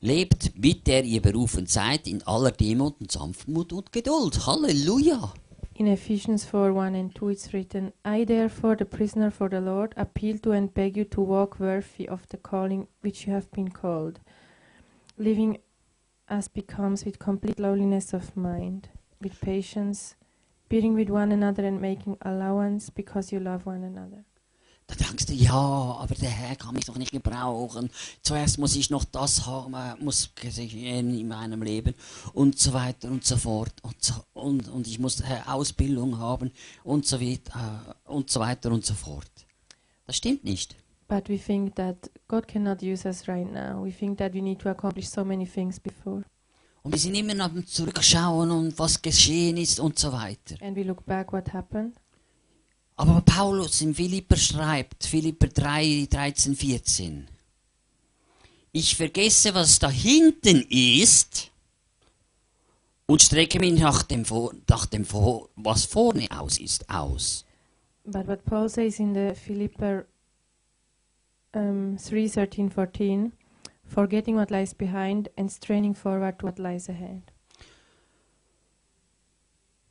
Lebt, 0.00 0.58
mit 0.58 0.86
der 0.86 1.04
ihr 1.04 1.22
berufen 1.22 1.66
seid, 1.66 2.06
in 2.06 2.22
aller 2.24 2.50
Demut 2.50 3.00
und 3.00 3.10
Sanftmut 3.10 3.72
und 3.72 3.90
Geduld. 3.90 4.46
Halleluja! 4.46 5.32
In 5.76 5.88
Ephesians 5.88 6.44
4 6.44 6.72
1 6.72 6.94
and 6.94 7.12
2, 7.12 7.30
it's 7.30 7.52
written, 7.52 7.92
I 8.04 8.22
therefore, 8.22 8.76
the 8.76 8.84
prisoner 8.84 9.28
for 9.28 9.48
the 9.48 9.60
Lord, 9.60 9.92
appeal 9.96 10.38
to 10.38 10.52
and 10.52 10.72
beg 10.72 10.96
you 10.96 11.04
to 11.06 11.20
walk 11.20 11.58
worthy 11.58 12.08
of 12.08 12.28
the 12.28 12.36
calling 12.36 12.86
which 13.00 13.26
you 13.26 13.32
have 13.32 13.50
been 13.50 13.70
called, 13.70 14.20
living 15.18 15.58
as 16.28 16.46
becomes 16.46 17.04
with 17.04 17.18
complete 17.18 17.58
lowliness 17.58 18.12
of 18.12 18.36
mind, 18.36 18.88
with 19.20 19.40
patience, 19.40 20.14
bearing 20.68 20.94
with 20.94 21.10
one 21.10 21.32
another 21.32 21.64
and 21.64 21.80
making 21.80 22.18
allowance 22.22 22.88
because 22.88 23.32
you 23.32 23.40
love 23.40 23.66
one 23.66 23.82
another. 23.82 24.24
Da 24.86 24.94
denkst 24.96 25.26
du, 25.26 25.32
ja, 25.32 25.52
aber 25.52 26.14
der 26.14 26.28
Herr 26.28 26.56
kann 26.56 26.74
mich 26.74 26.84
doch 26.84 26.98
nicht 26.98 27.12
gebrauchen. 27.12 27.90
Zuerst 28.22 28.58
muss 28.58 28.76
ich 28.76 28.90
noch 28.90 29.04
das 29.04 29.46
haben, 29.46 29.72
äh, 29.74 29.96
muss 29.98 30.30
in 30.42 31.26
meinem 31.26 31.62
Leben 31.62 31.94
und 32.34 32.58
so 32.58 32.74
weiter 32.74 33.10
und 33.10 33.24
so 33.24 33.36
fort. 33.36 33.72
Und, 33.82 34.02
so, 34.02 34.14
und, 34.34 34.68
und 34.68 34.86
ich 34.86 34.98
muss 34.98 35.20
äh, 35.20 35.40
Ausbildung 35.46 36.18
haben 36.18 36.52
und 36.82 37.06
so, 37.06 37.20
weiter, 37.20 37.94
äh, 38.06 38.10
und 38.12 38.28
so 38.28 38.40
weiter 38.40 38.70
und 38.72 38.84
so 38.84 38.94
fort. 38.94 39.30
Das 40.06 40.16
stimmt 40.16 40.44
nicht. 40.44 40.76
But 41.08 41.28
we 41.28 41.38
think 41.38 41.76
that 41.76 42.10
God 42.28 42.46
cannot 42.46 42.82
use 42.82 43.06
us 43.06 43.26
right 43.28 43.50
now. 43.50 43.84
We 43.84 43.90
think 43.90 44.18
that 44.18 44.34
we 44.34 44.42
need 44.42 44.58
to 44.60 44.70
accomplish 44.70 45.08
so 45.08 45.24
many 45.24 45.46
things 45.46 45.80
before. 45.80 46.24
Und 46.82 46.92
wir 46.92 46.98
sind 46.98 47.14
immer 47.14 47.34
noch 47.34 47.46
am 47.46 47.66
Zurückschauen 47.66 48.50
und 48.50 48.78
was 48.78 49.00
geschehen 49.00 49.56
ist 49.56 49.80
und 49.80 49.98
so 49.98 50.12
weiter. 50.12 50.56
And 50.60 50.76
we 50.76 50.82
look 50.82 51.04
back 51.06 51.32
what 51.32 51.52
happened. 51.52 51.94
Aber 52.96 53.22
Paulus 53.22 53.80
in 53.80 53.94
Philipper 53.94 54.36
schreibt, 54.36 55.04
Philipper 55.04 55.48
3, 55.48 56.06
13, 56.08 56.54
14. 56.54 57.28
Ich 58.72 58.96
vergesse, 58.96 59.54
was 59.54 59.78
da 59.78 59.90
hinten 59.90 60.64
ist 60.70 61.50
und 63.06 63.22
strecke 63.22 63.58
mich 63.58 63.78
nach 63.78 64.02
dem, 64.02 64.24
nach 64.68 64.86
dem 64.86 65.06
was 65.56 65.84
vorne 65.84 66.26
aus 66.30 66.58
ist, 66.58 66.88
aus. 66.88 67.44
But 68.04 68.26
what 68.26 68.44
Paul 68.44 68.68
says 68.68 68.98
in 68.98 69.14
the 69.14 69.34
Philipper 69.34 70.06
um, 71.54 71.96
3 71.96 72.28
13 72.28 72.70
14, 72.70 73.32
forgetting 73.84 74.36
what 74.36 74.50
lies 74.50 74.74
behind 74.74 75.30
and 75.36 75.50
straining 75.50 75.94
forward 75.94 76.38
to 76.38 76.46
what 76.46 76.58
lies 76.58 76.88
ahead. 76.88 77.33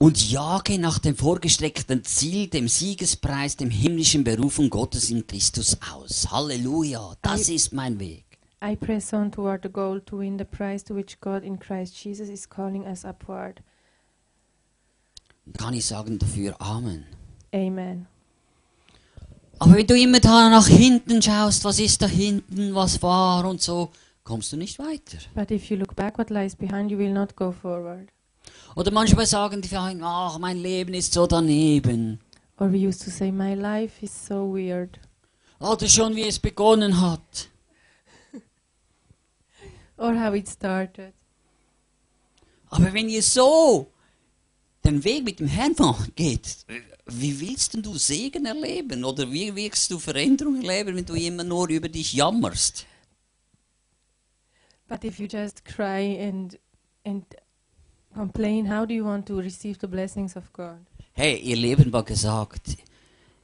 Und 0.04 0.30
jage 0.30 0.80
nach 0.80 1.00
dem 1.00 1.16
vorgestreckten 1.16 2.04
Ziel, 2.04 2.48
dem 2.50 2.68
Siegespreis, 2.68 3.56
dem 3.56 3.70
himmlischen 3.70 4.26
Berufung 4.26 4.70
Gottes 4.70 5.10
in 5.10 5.26
Christus 5.26 5.78
aus. 5.94 6.30
Halleluja, 6.30 7.14
das 7.22 7.48
ist 7.48 7.72
mein 7.72 7.98
Weg. 8.02 8.26
I 8.62 8.76
press 8.76 9.14
on 9.14 9.32
toward 9.32 9.64
the 9.64 9.70
goal 9.70 10.02
to 10.02 10.20
win 10.20 10.38
the 10.38 10.44
prize 10.44 10.84
to 10.84 10.94
which 10.94 11.22
God 11.22 11.44
in 11.44 11.58
Christ 11.58 11.96
Jesus 12.04 12.28
is 12.28 12.50
calling 12.50 12.84
us 12.84 13.06
upward. 13.06 13.62
Kann 15.58 15.74
ich 15.74 15.86
sagen 15.86 16.20
dafür 16.20 16.60
Amen. 16.60 17.06
Amen. 17.54 18.06
Aber 19.60 19.76
wenn 19.76 19.88
du 19.88 19.98
immer 19.98 20.20
da 20.20 20.50
nach 20.50 20.68
hinten 20.68 21.22
schaust, 21.22 21.64
was 21.64 21.80
ist 21.80 22.02
da 22.02 22.08
hinten, 22.08 22.76
was 22.76 23.02
war 23.02 23.48
und 23.48 23.62
so, 23.62 23.90
kommst 24.26 24.52
du 24.52 24.58
nicht 24.58 24.80
weiter. 24.80 25.20
But 25.34 25.50
if 25.50 25.70
you 25.70 25.78
look 25.78 25.96
back 25.96 26.18
what 26.18 26.30
lies 26.30 26.58
behind, 26.58 26.92
you 26.92 26.98
will 26.98 27.14
not 27.14 27.38
go 27.38 27.54
forward. 27.54 28.13
Oder 28.76 28.92
manchmal 28.92 29.26
sagen 29.26 29.62
die 29.62 29.68
Vereine, 29.68 30.02
ach, 30.04 30.40
mein 30.40 30.58
Leben 30.58 30.94
ist 30.94 31.14
so 31.14 31.28
daneben. 31.28 32.20
Or 32.58 32.72
we 32.72 32.78
used 32.78 33.04
to 33.04 33.10
say, 33.10 33.32
My 33.32 33.54
life 33.56 34.04
is 34.04 34.12
so 34.28 34.54
weird. 34.54 35.00
Oder 35.60 35.88
schon 35.88 36.16
wie 36.16 36.28
es 36.28 36.40
begonnen 36.40 37.00
hat. 37.00 37.50
Or 39.98 40.14
how 40.16 40.34
it 40.34 40.48
started. 40.48 41.14
Aber 42.70 42.92
wenn 42.94 43.10
ihr 43.10 43.22
so 43.22 43.92
den 44.84 45.04
Weg 45.04 45.24
mit 45.24 45.40
dem 45.40 45.48
Herrn 45.48 45.76
geht, 46.16 46.66
wie 47.06 47.40
willst 47.40 47.74
denn 47.74 47.84
du 47.84 47.98
Segen 47.98 48.46
erleben? 48.46 49.04
Oder 49.04 49.32
wie 49.32 49.54
willst 49.56 49.92
du 49.92 50.00
Veränderung 50.00 50.62
erleben, 50.62 50.96
wenn 50.96 51.06
du 51.06 51.14
immer 51.14 51.44
nur 51.44 51.70
über 51.70 51.90
dich 51.90 52.14
jammerst? 52.14 52.86
But 54.88 55.04
if 55.04 55.20
you 55.20 55.28
just 55.28 55.64
cry 55.66 56.20
and 56.20 56.60
and 57.06 57.26
complain, 58.14 58.70
how 58.70 58.86
do 58.86 58.94
you 58.94 59.06
want 59.06 59.26
to 59.28 59.38
receive 59.38 59.78
the 59.82 59.88
blessings 59.88 60.36
of 60.36 60.52
God? 60.54 60.78
Hey, 61.14 61.38
ihr 61.38 61.56
Leben 61.56 61.92
war 61.94 62.04
gesagt, 62.04 62.78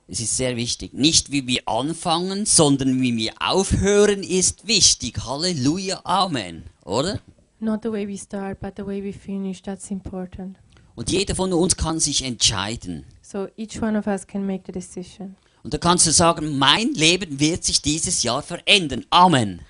es 0.07 0.19
ist 0.19 0.35
sehr 0.37 0.55
wichtig. 0.55 0.93
Nicht 0.93 1.31
wie 1.31 1.45
wir 1.45 1.67
anfangen, 1.67 2.45
sondern 2.45 2.99
wie 3.01 3.15
wir 3.15 3.33
aufhören, 3.39 4.23
ist 4.23 4.67
wichtig. 4.67 5.19
Halleluja, 5.25 6.01
Amen. 6.03 6.63
Oder? 6.83 7.19
Not 7.59 7.81
the 7.83 7.91
way 7.91 8.07
we 8.07 8.17
start, 8.17 8.59
but 8.59 8.73
the 8.77 8.85
way 8.85 9.03
we 9.03 9.13
finish. 9.13 9.61
That's 9.61 9.91
important. 9.91 10.57
Und 10.95 11.11
jeder 11.11 11.35
von 11.35 11.53
uns 11.53 11.75
kann 11.77 11.99
sich 11.99 12.23
entscheiden. 12.23 13.05
So 13.21 13.47
each 13.57 13.81
one 13.81 13.97
of 13.97 14.07
us 14.07 14.25
can 14.25 14.45
make 14.45 14.63
the 14.65 14.71
decision. 14.71 15.35
Und 15.63 15.73
da 15.73 15.77
kannst 15.77 16.07
du 16.07 16.11
sagen, 16.11 16.57
mein 16.57 16.93
Leben 16.93 17.39
wird 17.39 17.63
sich 17.63 17.81
dieses 17.81 18.23
Jahr 18.23 18.41
verändern. 18.41 19.05
Amen. 19.09 19.61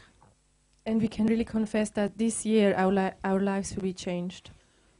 And 0.86 1.01
we 1.01 1.08
can 1.08 1.27
really 1.27 1.46
confess 1.46 1.91
that 1.94 2.18
this 2.18 2.46
year 2.46 2.75
our, 2.77 2.91
li- 2.91 3.12
our 3.24 3.42
lives 3.42 3.75
will 3.75 3.83
be 3.83 3.94
changed. 3.94 4.51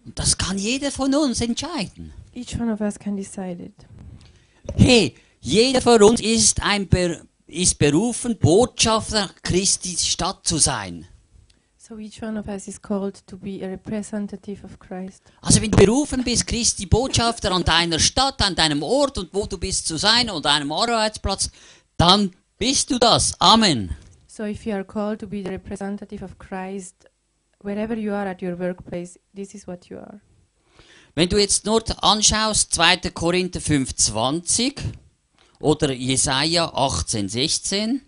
Und 0.06 0.18
das 0.18 0.38
kann 0.38 0.58
jeder 0.58 0.92
von 0.92 1.14
uns 1.14 1.42
entscheiden. 1.42 2.14
Each 2.34 2.60
one 2.60 2.72
of 2.72 2.82
us 2.82 2.98
can 2.98 3.16
decide 3.16 3.64
it. 3.64 3.74
Hey, 4.76 5.16
jeder 5.42 5.82
von 5.82 6.02
uns 6.04 6.22
ist, 6.22 6.62
ein 6.62 6.88
Ber 6.88 7.22
ist 7.48 7.80
berufen, 7.80 8.38
Botschafter 8.38 9.30
Christi 9.42 9.98
Stadt 9.98 10.46
zu 10.46 10.58
sein. 10.58 11.08
So 11.78 11.98
each 11.98 12.22
one 12.22 12.40
of 12.40 12.48
us 12.48 12.68
is 12.68 12.80
called 12.80 13.26
to 13.26 13.36
be 13.36 13.64
a 13.64 13.68
representative 13.68 14.64
of 14.64 14.78
Christ. 14.78 15.24
Also 15.42 15.60
wenn 15.60 15.72
du 15.72 15.78
berufen 15.78 16.24
bist, 16.24 16.46
Christi 16.46 16.86
Botschafter 16.86 17.52
an 17.52 17.64
deiner 17.64 17.98
Stadt, 17.98 18.40
an 18.44 18.54
deinem 18.56 18.84
Ort 18.84 19.18
und 19.18 19.34
wo 19.34 19.48
du 19.48 19.58
bist 19.58 19.88
zu 19.88 19.98
sein 19.98 20.30
und 20.30 20.46
deinem 20.46 20.72
Arbeitsplatz, 20.72 21.50
dann 21.98 22.32
bist 22.60 22.92
du 22.92 23.00
das. 23.00 23.34
Amen. 23.42 23.96
So 24.28 24.44
if 24.44 24.68
you 24.68 24.74
are 24.74 24.86
called 24.86 25.20
to 25.22 25.28
be 25.28 25.42
the 25.44 25.50
representative 25.50 26.24
of 26.24 26.38
Christ, 26.38 27.10
wherever 27.64 27.96
you 27.96 28.14
are 28.14 28.28
at 28.28 28.42
your 28.42 28.58
workplace, 28.58 29.20
this 29.34 29.54
is 29.54 29.68
what 29.68 29.90
you 29.90 29.98
are. 29.98 30.22
Wenn 31.16 31.28
du 31.28 31.38
jetzt 31.38 31.66
nur 31.66 31.84
anschaust, 32.04 32.74
2. 32.74 33.12
Korinther 33.12 33.60
5,20 33.60 34.76
oder 35.60 35.92
Jesaja 35.92 36.66
18,16, 36.74 38.02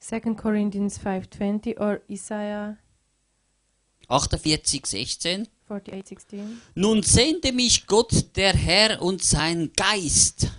2 0.00 0.36
Corinthians 0.36 0.98
5:20 0.98 1.78
or 1.78 2.00
Isaiah 2.08 2.78
48,16, 4.08 5.46
48:16. 5.68 6.60
Nun 6.74 7.02
sende 7.02 7.52
mich 7.52 7.86
Gott, 7.86 8.36
der 8.36 8.54
Herr 8.54 9.02
und 9.02 9.22
sein 9.22 9.70
Geist. 9.76 10.50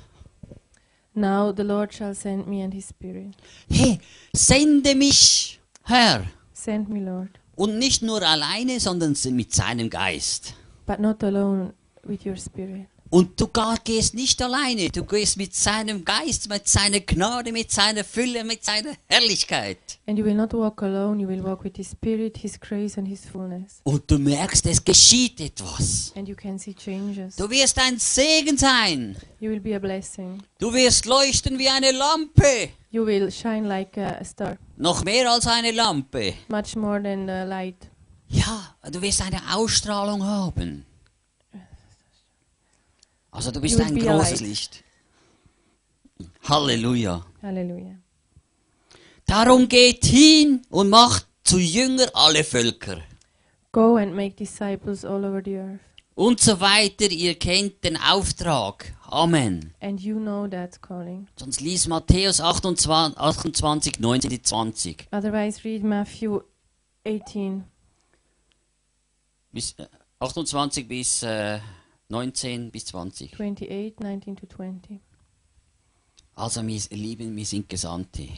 Now 1.16 1.52
the 1.56 1.64
Lord 1.64 1.94
shall 1.94 2.14
send 2.14 2.48
me 2.48 2.64
and 2.64 2.74
his 2.74 2.90
spirit. 2.90 3.36
Hey, 3.70 4.00
sende 4.34 4.94
mich, 4.94 5.60
Herr. 5.84 6.28
Send 6.62 6.90
me, 6.90 7.00
Lord, 7.00 7.30
Und 7.56 7.78
nicht 7.78 8.02
nur 8.02 8.22
alleine, 8.22 8.82
sondern 8.82 9.16
mit 9.32 9.54
seinem 9.54 9.90
Geist. 9.90 10.56
but 10.86 11.00
not 11.00 11.24
alone 11.24 11.74
with 12.04 12.26
your 12.26 12.36
spirit. 12.36 12.88
Und 13.12 13.42
du 13.42 13.48
gehst 13.84 14.14
nicht 14.14 14.40
alleine, 14.42 14.90
du 14.90 15.04
gehst 15.04 15.38
mit 15.38 15.56
seinem 15.56 16.06
Geist, 16.06 16.48
mit 16.48 16.68
seiner 16.68 17.00
Gnade, 17.00 17.52
mit 17.52 17.72
seiner 17.72 18.04
Fülle, 18.04 18.44
mit 18.44 18.64
seiner 18.64 18.92
Herrlichkeit. 19.08 19.80
Alone, 20.08 21.28
his 21.76 21.92
spirit, 21.92 22.38
his. 22.38 22.60
Und 23.84 24.12
du 24.12 24.20
merkst, 24.20 24.66
es 24.68 24.84
geschieht 24.84 25.42
etwas. 25.42 26.14
And 26.16 26.28
you 26.28 26.36
can 26.36 26.60
see 26.60 26.76
changes. 26.76 27.36
Du 27.36 27.50
wirst 27.50 27.80
ein 27.80 27.98
Segen 27.98 28.58
sein. 28.58 29.16
You 29.40 29.50
will 29.50 29.60
be 29.60 29.76
a 29.76 29.80
blessing. 29.80 30.44
Du 30.60 30.72
wirst 30.72 31.06
leuchten 31.06 31.58
wie 31.58 31.70
eine 31.70 31.92
Lampe. 31.92 32.70
You 32.92 33.06
will 33.06 33.32
shine 33.32 33.68
like 33.68 33.98
a 33.98 34.24
star, 34.24 34.58
Noch 34.78 35.04
mehr 35.04 35.32
als 35.32 35.48
eine 35.48 35.72
Lampe. 35.72 36.34
much 36.48 36.76
more 36.76 37.02
than 37.02 37.28
the 37.28 37.48
light. 37.48 37.90
Ja, 38.28 38.76
du 38.92 39.02
wirst 39.02 39.22
eine 39.24 39.42
Ausstrahlung 39.56 40.24
haben. 40.24 40.86
Also 43.40 43.52
du 43.52 43.62
bist 43.62 43.80
ein 43.80 43.98
großes 43.98 44.42
light. 44.42 44.50
Licht. 44.50 44.84
Halleluja. 46.44 47.26
Hallelujah. 47.42 47.96
Darum 49.26 49.70
geht 49.70 50.04
hin 50.04 50.62
und 50.70 50.90
macht 50.90 51.26
zu 51.46 51.58
Jünger 51.58 52.10
alle 52.14 52.44
Völker. 52.44 52.98
Go 53.72 53.96
and 53.96 54.14
make 54.14 54.36
disciples 54.36 55.06
all 55.06 55.24
over 55.24 55.42
the 55.42 55.56
earth. 55.56 55.80
Und 56.16 56.42
so 56.42 56.60
weiter. 56.60 57.10
Ihr 57.10 57.36
kennt 57.36 57.82
den 57.86 57.96
Auftrag. 57.96 58.94
Amen. 59.08 59.74
And 59.80 60.02
you 60.02 60.20
know 60.20 60.46
that 60.46 60.82
calling. 60.82 61.30
Sonst 61.38 61.62
lies 61.62 61.88
Matthäus 61.88 62.42
28, 62.42 63.18
28 63.18 64.00
19 64.02 64.44
20. 64.44 65.08
Otherwise, 65.14 65.64
read 65.64 65.86
Matthew 65.86 66.42
18, 67.08 67.64
Bis, 69.54 69.76
äh, 69.80 69.88
28 70.20 70.86
bis 70.90 71.24
äh, 71.24 71.60
19 72.12 72.72
bis 72.72 72.86
20. 72.86 73.34
28, 73.34 74.00
19 74.00 74.36
to 74.36 74.48
20. 74.48 75.00
Also, 76.36 76.66
wir 76.66 76.80
lieben, 76.92 77.36
wir 77.36 77.46
sind 77.46 77.70
Gesandte. 77.70 78.30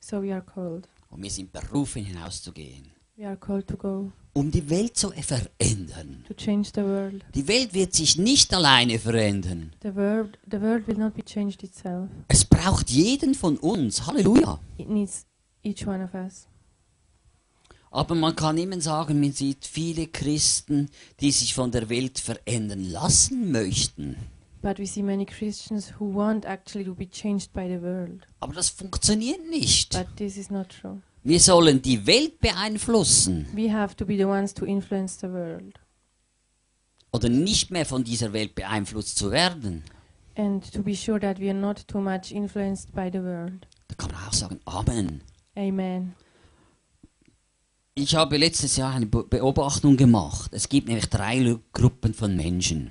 So 0.00 0.20
we 0.20 0.32
are 0.32 0.42
called. 0.42 0.88
Und 1.10 1.22
wir 1.22 1.30
sind 1.30 1.52
berufen, 1.52 2.04
hinauszugehen. 2.04 2.90
We 3.16 3.26
are 3.26 3.36
called 3.36 3.68
to 3.68 3.76
go, 3.76 4.10
Um 4.32 4.50
die 4.50 4.68
Welt 4.68 4.96
zu 4.96 5.10
verändern. 5.10 6.24
to 6.26 6.34
change 6.34 6.70
the 6.74 6.82
world. 6.82 7.24
Die 7.34 7.46
Welt 7.46 7.74
wird 7.74 7.94
sich 7.94 8.16
nicht 8.18 8.52
alleine 8.52 8.98
verändern. 8.98 9.72
The 9.82 9.94
world, 9.94 10.38
the 10.50 10.60
world 10.60 10.88
will 10.88 10.96
not 10.96 11.14
be 11.14 11.22
changed 11.24 11.62
itself. 11.62 12.08
Es 12.26 12.44
braucht 12.44 12.90
jeden 12.90 13.34
von 13.34 13.56
uns. 13.58 14.04
Halleluja. 14.06 14.58
It 14.78 14.88
needs 14.88 15.26
each 15.62 15.86
one 15.86 16.02
of 16.02 16.12
us. 16.14 16.48
Aber 17.92 18.14
man 18.14 18.34
kann 18.34 18.56
immer 18.56 18.80
sagen, 18.80 19.20
man 19.20 19.32
sieht 19.32 19.66
viele 19.66 20.06
Christen, 20.06 20.88
die 21.20 21.30
sich 21.30 21.54
von 21.54 21.70
der 21.70 21.88
Welt 21.90 22.18
verändern 22.18 22.90
lassen 22.90 23.52
möchten. 23.52 24.16
But 24.62 24.78
we 24.78 24.86
see 24.86 25.02
many 25.02 25.26
Christians 25.26 25.92
who 25.98 26.14
want 26.14 26.46
actually 26.46 26.84
to 26.86 26.94
be 26.94 27.08
changed 27.08 27.52
by 27.52 27.68
the 27.68 27.82
world. 27.82 28.26
Aber 28.40 28.54
das 28.54 28.70
funktioniert 28.70 29.48
nicht. 29.50 29.92
But 29.92 30.06
this 30.16 30.36
is 30.36 30.50
not 30.50 30.68
true. 30.70 31.02
Wir 31.22 31.38
sollen 31.38 31.82
die 31.82 32.06
Welt 32.06 32.40
beeinflussen 32.40 33.46
We 33.54 33.72
have 33.72 33.94
to 33.96 34.04
be 34.06 34.16
the 34.16 34.24
ones 34.24 34.54
to 34.54 34.64
influence 34.64 35.18
the 35.20 35.28
world 35.28 35.78
oder 37.12 37.28
nicht 37.28 37.70
mehr 37.70 37.84
von 37.84 38.02
dieser 38.04 38.32
Welt 38.32 38.54
beeinflusst 38.54 39.18
zu 39.18 39.30
werden. 39.30 39.84
and 40.34 40.72
to 40.72 40.82
be 40.82 40.94
sure 40.96 41.20
that 41.20 41.38
we 41.38 41.50
are 41.50 41.58
not 41.58 41.86
too 41.86 42.00
much 42.00 42.32
influenced 42.32 42.92
by 42.94 43.10
the 43.12 43.22
world. 43.22 43.66
Da 43.88 43.94
kann 43.96 44.10
man 44.12 44.26
auch 44.26 44.32
sagen, 44.32 44.60
Amen. 44.64 45.20
Amen. 45.54 46.14
Ich 47.94 48.14
habe 48.14 48.38
letztes 48.38 48.76
Jahr 48.76 48.94
eine 48.94 49.04
Be- 49.06 49.24
Beobachtung 49.24 49.96
gemacht. 49.98 50.50
Es 50.54 50.68
gibt 50.68 50.88
nämlich 50.88 51.10
drei 51.10 51.58
Gruppen 51.72 52.14
von 52.14 52.34
Menschen. 52.34 52.90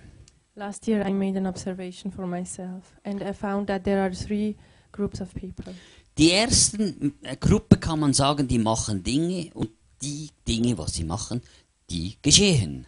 Last 0.54 0.88
year 0.88 1.04
I 1.08 1.12
made 1.12 1.38
an 1.40 1.48
observation 1.48 2.12
for 2.12 2.28
myself 2.28 2.84
and 3.04 3.22
I 3.22 3.34
found 3.34 3.68
that 3.68 3.84
there 3.84 4.00
are 4.02 4.12
three 4.12 4.56
groups 4.92 5.20
of 5.20 5.34
people. 5.34 5.74
Die 6.20 6.32
ersten 6.32 7.16
äh, 7.24 7.36
Gruppe 7.36 7.78
kann 7.78 8.00
man 8.00 8.14
sagen, 8.14 8.48
die 8.48 8.60
machen 8.60 9.02
Dinge 9.02 9.50
und 9.56 9.70
die 10.04 10.30
Dinge, 10.48 10.78
was 10.78 10.94
sie 10.94 11.04
machen, 11.04 11.42
die 11.90 12.18
geschehen. 12.22 12.86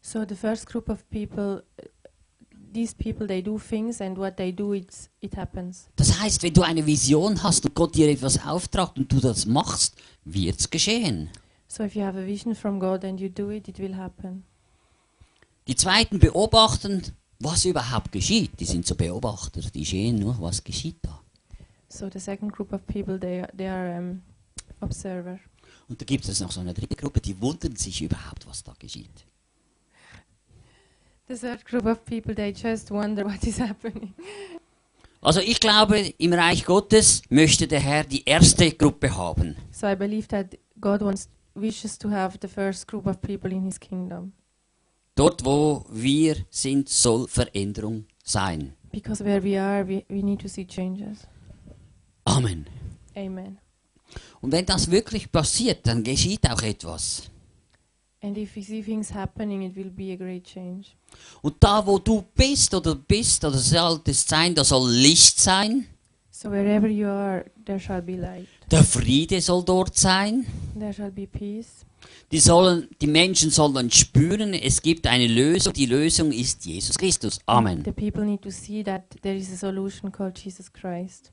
So 0.00 0.24
the 0.28 0.36
first 0.36 0.66
group 0.66 0.88
of 0.88 1.02
people 1.10 1.64
these 2.72 2.94
people 2.94 3.26
they 3.26 3.42
do 3.42 3.58
things 3.58 4.00
and 4.00 4.16
what 4.16 4.36
they 4.36 4.52
do 4.52 4.74
it's, 4.74 5.08
it 5.20 5.36
happens. 5.36 5.88
Das 5.96 6.20
heißt, 6.20 6.42
wenn 6.42 6.54
du 6.54 6.62
eine 6.62 6.86
Vision 6.86 7.42
hast 7.42 7.64
und 7.64 7.74
Gott 7.74 7.94
dir 7.94 8.08
etwas 8.08 8.44
auftragt 8.44 8.98
und 8.98 9.12
du 9.12 9.20
das 9.20 9.46
machst, 9.46 9.96
wird's 10.24 10.70
geschehen. 10.70 11.30
So 11.68 11.84
if 11.84 11.94
you 11.94 12.02
have 12.02 12.18
a 12.18 12.26
vision 12.26 12.54
from 12.54 12.78
God 12.78 13.04
and 13.04 13.20
you 13.20 13.28
do 13.28 13.50
it, 13.50 13.68
it 13.68 13.78
will 13.78 13.96
happen. 13.96 14.44
Die 15.68 15.76
zweiten 15.76 16.18
beobachten, 16.18 17.02
was 17.38 17.64
überhaupt 17.64 18.12
geschieht. 18.12 18.58
Die 18.60 18.64
sind 18.64 18.86
so 18.86 18.94
Beobachter, 18.94 19.60
die 19.60 19.84
sehen 19.84 20.16
nur, 20.16 20.40
was 20.40 20.62
geschieht 20.62 20.96
da. 21.02 21.20
So 21.88 22.08
the 22.10 22.18
second 22.18 22.52
group 22.52 22.72
of 22.72 22.86
people, 22.86 23.18
they 23.18 23.44
they 23.56 23.68
are 23.68 23.98
um, 23.98 24.22
observer. 24.80 25.38
Und 25.88 26.00
da 26.00 26.04
gibt 26.04 26.28
es 26.28 26.40
noch 26.40 26.50
so 26.50 26.60
eine 26.60 26.74
dritte 26.74 26.96
Gruppe, 26.96 27.20
die 27.20 27.40
wundern 27.40 27.76
sich 27.76 28.02
überhaupt, 28.02 28.46
was 28.46 28.62
da 28.62 28.74
geschieht. 28.78 29.26
The 31.21 31.21
third 31.21 31.21
group 31.21 31.21
of 31.21 31.21
people. 32.04 32.34
Also 35.24 35.38
ich 35.38 35.60
glaube, 35.60 36.00
im 36.18 36.32
Reich 36.32 36.64
Gottes 36.64 37.22
möchte 37.28 37.68
der 37.68 37.78
Herr 37.78 38.02
die 38.02 38.24
erste 38.24 38.72
Gruppe 38.72 39.16
haben. 39.16 39.54
So 39.70 39.86
I 39.86 39.94
believe 39.94 40.26
that 40.28 40.58
God 40.80 41.00
wants 41.00 41.28
wishes 41.54 41.96
to 41.98 42.10
have 42.10 42.38
the 42.42 42.48
first 42.48 42.88
group 42.88 43.06
of 43.06 43.20
people 43.20 43.52
in 43.52 43.62
His 43.62 43.78
kingdom 43.78 44.32
Dort, 45.14 45.44
wo 45.44 45.84
wir 45.90 46.36
sind, 46.50 46.88
soll 46.88 47.28
Veränderung 47.28 48.06
sein. 48.24 48.72
because 48.90 49.24
where 49.24 49.40
we 49.42 49.56
are, 49.56 49.84
we, 49.86 50.04
we 50.08 50.22
need 50.22 50.40
to 50.40 50.48
see 50.48 50.64
changes. 50.64 51.26
Amen. 52.24 52.66
Amen. 53.16 53.58
Und 54.40 54.52
wenn 54.52 54.66
das 54.66 54.90
wirklich 54.90 55.30
passiert, 55.30 55.86
dann 55.86 56.02
geschieht 56.02 56.48
auch 56.50 56.62
etwas. 56.62 57.30
And 58.24 58.38
if 58.38 58.54
we 58.54 58.62
see 58.62 58.82
things 58.82 59.12
happening, 59.12 59.62
it 59.62 59.76
will 59.76 59.90
be 59.90 60.12
a 60.12 60.16
great 60.16 60.44
change. 60.44 60.94
Und 61.42 61.56
da, 61.58 61.84
wo 61.84 61.98
du 61.98 62.24
bist 62.34 62.72
oder 62.72 62.94
bist 62.94 63.44
oder 63.44 63.58
solltest 63.58 64.28
sein, 64.28 64.54
da 64.54 64.62
soll 64.62 64.90
Licht 64.90 65.40
sein. 65.40 65.86
So 66.30 66.50
wherever 66.50 66.86
you 66.86 67.08
are, 67.08 67.44
there 67.66 67.80
shall 67.80 68.00
be 68.00 68.16
light. 68.16 68.46
Der 68.70 68.84
Friede 68.84 69.40
soll 69.40 69.64
dort 69.64 69.98
sein. 69.98 70.46
There 70.78 70.92
shall 70.92 71.10
be 71.10 71.26
peace. 71.26 71.84
Die, 72.30 72.38
sollen, 72.38 72.88
die 73.00 73.06
Menschen 73.06 73.50
sollen 73.50 73.90
spüren, 73.90 74.54
es 74.54 74.80
gibt 74.80 75.06
eine 75.06 75.26
Lösung. 75.26 75.72
Die 75.72 75.86
Lösung 75.86 76.32
ist 76.32 76.64
Jesus 76.64 76.96
Christus. 76.96 77.40
Amen. 77.46 77.84
The 77.84 77.92
people 77.92 78.24
need 78.24 78.42
to 78.42 78.50
see 78.50 78.82
that 78.84 79.02
there 79.22 79.36
is 79.36 79.52
a 79.52 79.56
solution 79.56 80.10
called 80.10 80.38
Jesus 80.38 80.72
Christ. 80.72 81.32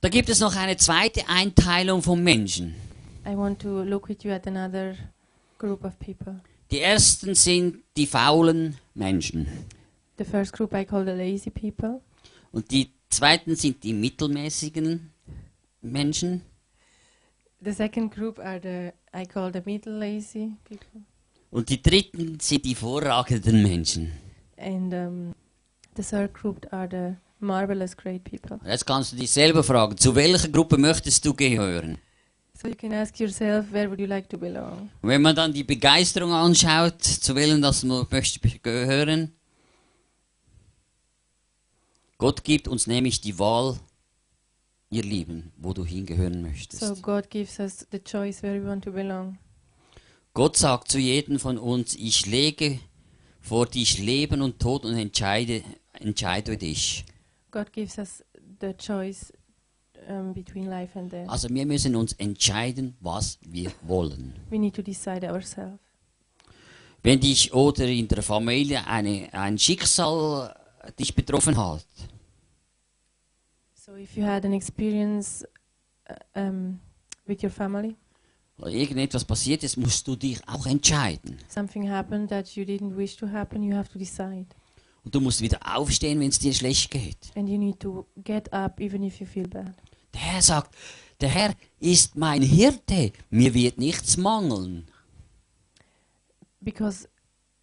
Da 0.00 0.08
gibt 0.08 0.28
es 0.28 0.40
noch 0.40 0.54
eine 0.54 0.76
zweite 0.76 1.28
Einteilung 1.28 2.02
von 2.02 2.22
Menschen. 2.22 2.74
I 3.26 3.34
want 3.34 3.60
to 3.62 3.82
look 3.82 4.08
with 4.08 4.22
you 4.22 4.32
at 4.32 4.46
another 4.46 4.94
group 5.58 5.84
of 5.84 5.98
people. 5.98 6.40
Die 6.70 6.80
ersten 6.80 7.34
sind 7.34 7.78
die 7.96 8.06
faulen 8.06 8.76
Menschen. 8.94 9.46
The 10.18 10.24
first 10.24 10.52
group 10.52 10.74
I 10.74 10.84
call 10.84 11.04
the 11.04 11.12
lazy 11.12 11.50
people. 11.50 12.00
Und 12.50 12.70
die 12.70 12.90
zweiten 13.08 13.56
sind 13.56 13.82
die 13.84 13.92
mittelmäßigen 13.92 15.10
Menschen. 15.80 16.42
The 17.60 17.72
second 17.72 18.14
group 18.14 18.38
are 18.38 18.60
the 18.62 19.18
I 19.18 19.26
call 19.26 19.52
the 19.52 19.62
middle 19.64 19.98
lazy 19.98 20.52
people. 20.64 21.02
Und 21.50 21.68
die 21.70 21.82
dritten 21.82 22.38
sind 22.40 22.64
die 22.64 22.74
vorragenden 22.74 23.62
Menschen. 23.62 24.12
And 24.58 24.92
um, 24.92 25.34
the 25.96 26.02
third 26.02 26.34
group 26.34 26.66
are 26.72 26.88
the 26.90 27.16
marvelous 27.38 27.96
great 27.96 28.24
people. 28.24 28.58
Jetzt 28.64 28.86
kannst 28.86 29.12
du 29.12 29.16
dich 29.16 29.30
selber 29.30 29.62
fragen, 29.62 29.96
zu 29.96 30.14
welcher 30.14 30.48
Gruppe 30.48 30.76
möchtest 30.76 31.24
du 31.24 31.34
gehören? 31.34 31.98
So 32.60 32.66
you 32.66 32.74
can 32.74 32.92
ask 32.92 33.20
yourself, 33.20 33.70
where 33.70 33.88
would 33.88 34.00
you 34.00 34.08
like 34.08 34.28
to 34.30 34.36
belong? 34.36 34.90
Wenn 35.02 35.22
man 35.22 35.36
dann 35.36 35.52
die 35.52 35.62
Begeisterung 35.62 36.32
anschaut, 36.32 37.00
zu 37.04 37.36
welchen 37.36 37.62
das 37.62 37.84
man 37.84 38.04
möchte 38.10 38.40
gehören, 38.58 39.32
Gott 42.16 42.42
gibt 42.42 42.66
uns 42.66 42.88
nämlich 42.88 43.20
die 43.20 43.38
Wahl, 43.38 43.78
ihr 44.90 45.04
Lieben, 45.04 45.52
wo 45.56 45.72
du 45.72 45.84
hingehören 45.84 46.42
möchtest. 46.42 46.82
So 46.82 46.96
God 46.96 47.30
gives 47.30 47.60
us 47.60 47.86
the 47.92 48.00
choice 48.00 48.42
where 48.42 48.60
we 48.60 48.66
want 48.66 48.82
to 48.82 48.90
belong. 48.90 49.38
Gott 50.34 50.56
sagt 50.56 50.90
zu 50.90 50.98
jedem 50.98 51.38
von 51.38 51.58
uns, 51.58 51.94
ich 51.94 52.26
lege 52.26 52.80
vor 53.40 53.66
dich 53.66 53.98
Leben 53.98 54.42
und 54.42 54.58
Tod 54.58 54.84
und 54.84 54.96
entscheide, 54.98 55.62
entscheide 55.92 56.56
dich. 56.56 57.04
God 57.52 57.72
gives 57.72 57.98
us 57.98 58.24
the 58.60 58.72
choice 58.76 59.32
um, 60.08 60.32
between 60.32 60.66
life 60.68 60.98
and 60.98 61.12
death. 61.12 61.28
Also 61.28 61.48
wir 61.48 61.66
müssen 61.66 61.94
uns 61.96 62.12
entscheiden, 62.14 62.96
was 63.00 63.38
wir 63.42 63.70
wollen. 63.82 64.34
We 64.50 64.58
need 64.58 64.74
to 64.74 64.82
decide 64.82 65.30
ourselves. 65.30 65.78
Wenn 67.02 67.20
dich 67.20 67.52
oder 67.54 67.86
in 67.86 68.08
der 68.08 68.22
Familie 68.22 68.84
eine, 68.86 69.28
ein 69.32 69.56
Schicksal 69.58 70.54
dich 70.98 71.14
betroffen 71.14 71.56
hat, 71.56 71.84
So 73.74 73.94
if 73.96 74.16
you 74.16 74.24
had 74.24 74.44
an 74.44 74.52
experience 74.52 75.46
uh, 76.10 76.38
um, 76.38 76.78
with 77.26 77.42
your 77.42 77.50
family, 77.50 77.96
oder 78.58 78.70
irgendetwas 78.70 79.24
passiert 79.24 79.62
ist, 79.62 79.76
musst 79.76 80.06
du 80.08 80.16
dich 80.16 80.40
auch 80.46 80.66
entscheiden. 80.66 81.38
something 81.48 81.88
happened 81.88 82.28
that 82.28 82.48
you 82.56 82.64
didn't 82.64 82.96
wish 82.96 83.16
to 83.16 83.26
happen, 83.28 83.62
you 83.62 83.74
have 83.74 83.88
to 83.90 83.98
decide. 83.98 84.46
Und 85.04 85.14
du 85.14 85.20
musst 85.20 85.40
wieder 85.40 85.58
aufstehen, 85.64 86.20
wenn 86.20 86.28
es 86.28 86.38
dir 86.38 86.52
schlecht 86.52 86.90
geht. 86.90 87.16
And 87.36 87.48
you 87.48 87.56
need 87.56 87.78
to 87.80 88.06
get 88.24 88.52
up 88.52 88.78
even 88.80 89.02
if 89.04 89.20
you 89.20 89.26
feel 89.26 89.48
bad. 89.48 89.72
Der 90.14 90.20
Herr 90.20 90.42
sagt, 90.42 90.74
der 91.20 91.28
Herr 91.28 91.54
ist 91.80 92.16
mein 92.16 92.42
Hirte, 92.42 93.12
mir 93.30 93.54
wird 93.54 93.78
nichts 93.78 94.16
mangeln. 94.16 94.86
Because 96.60 97.08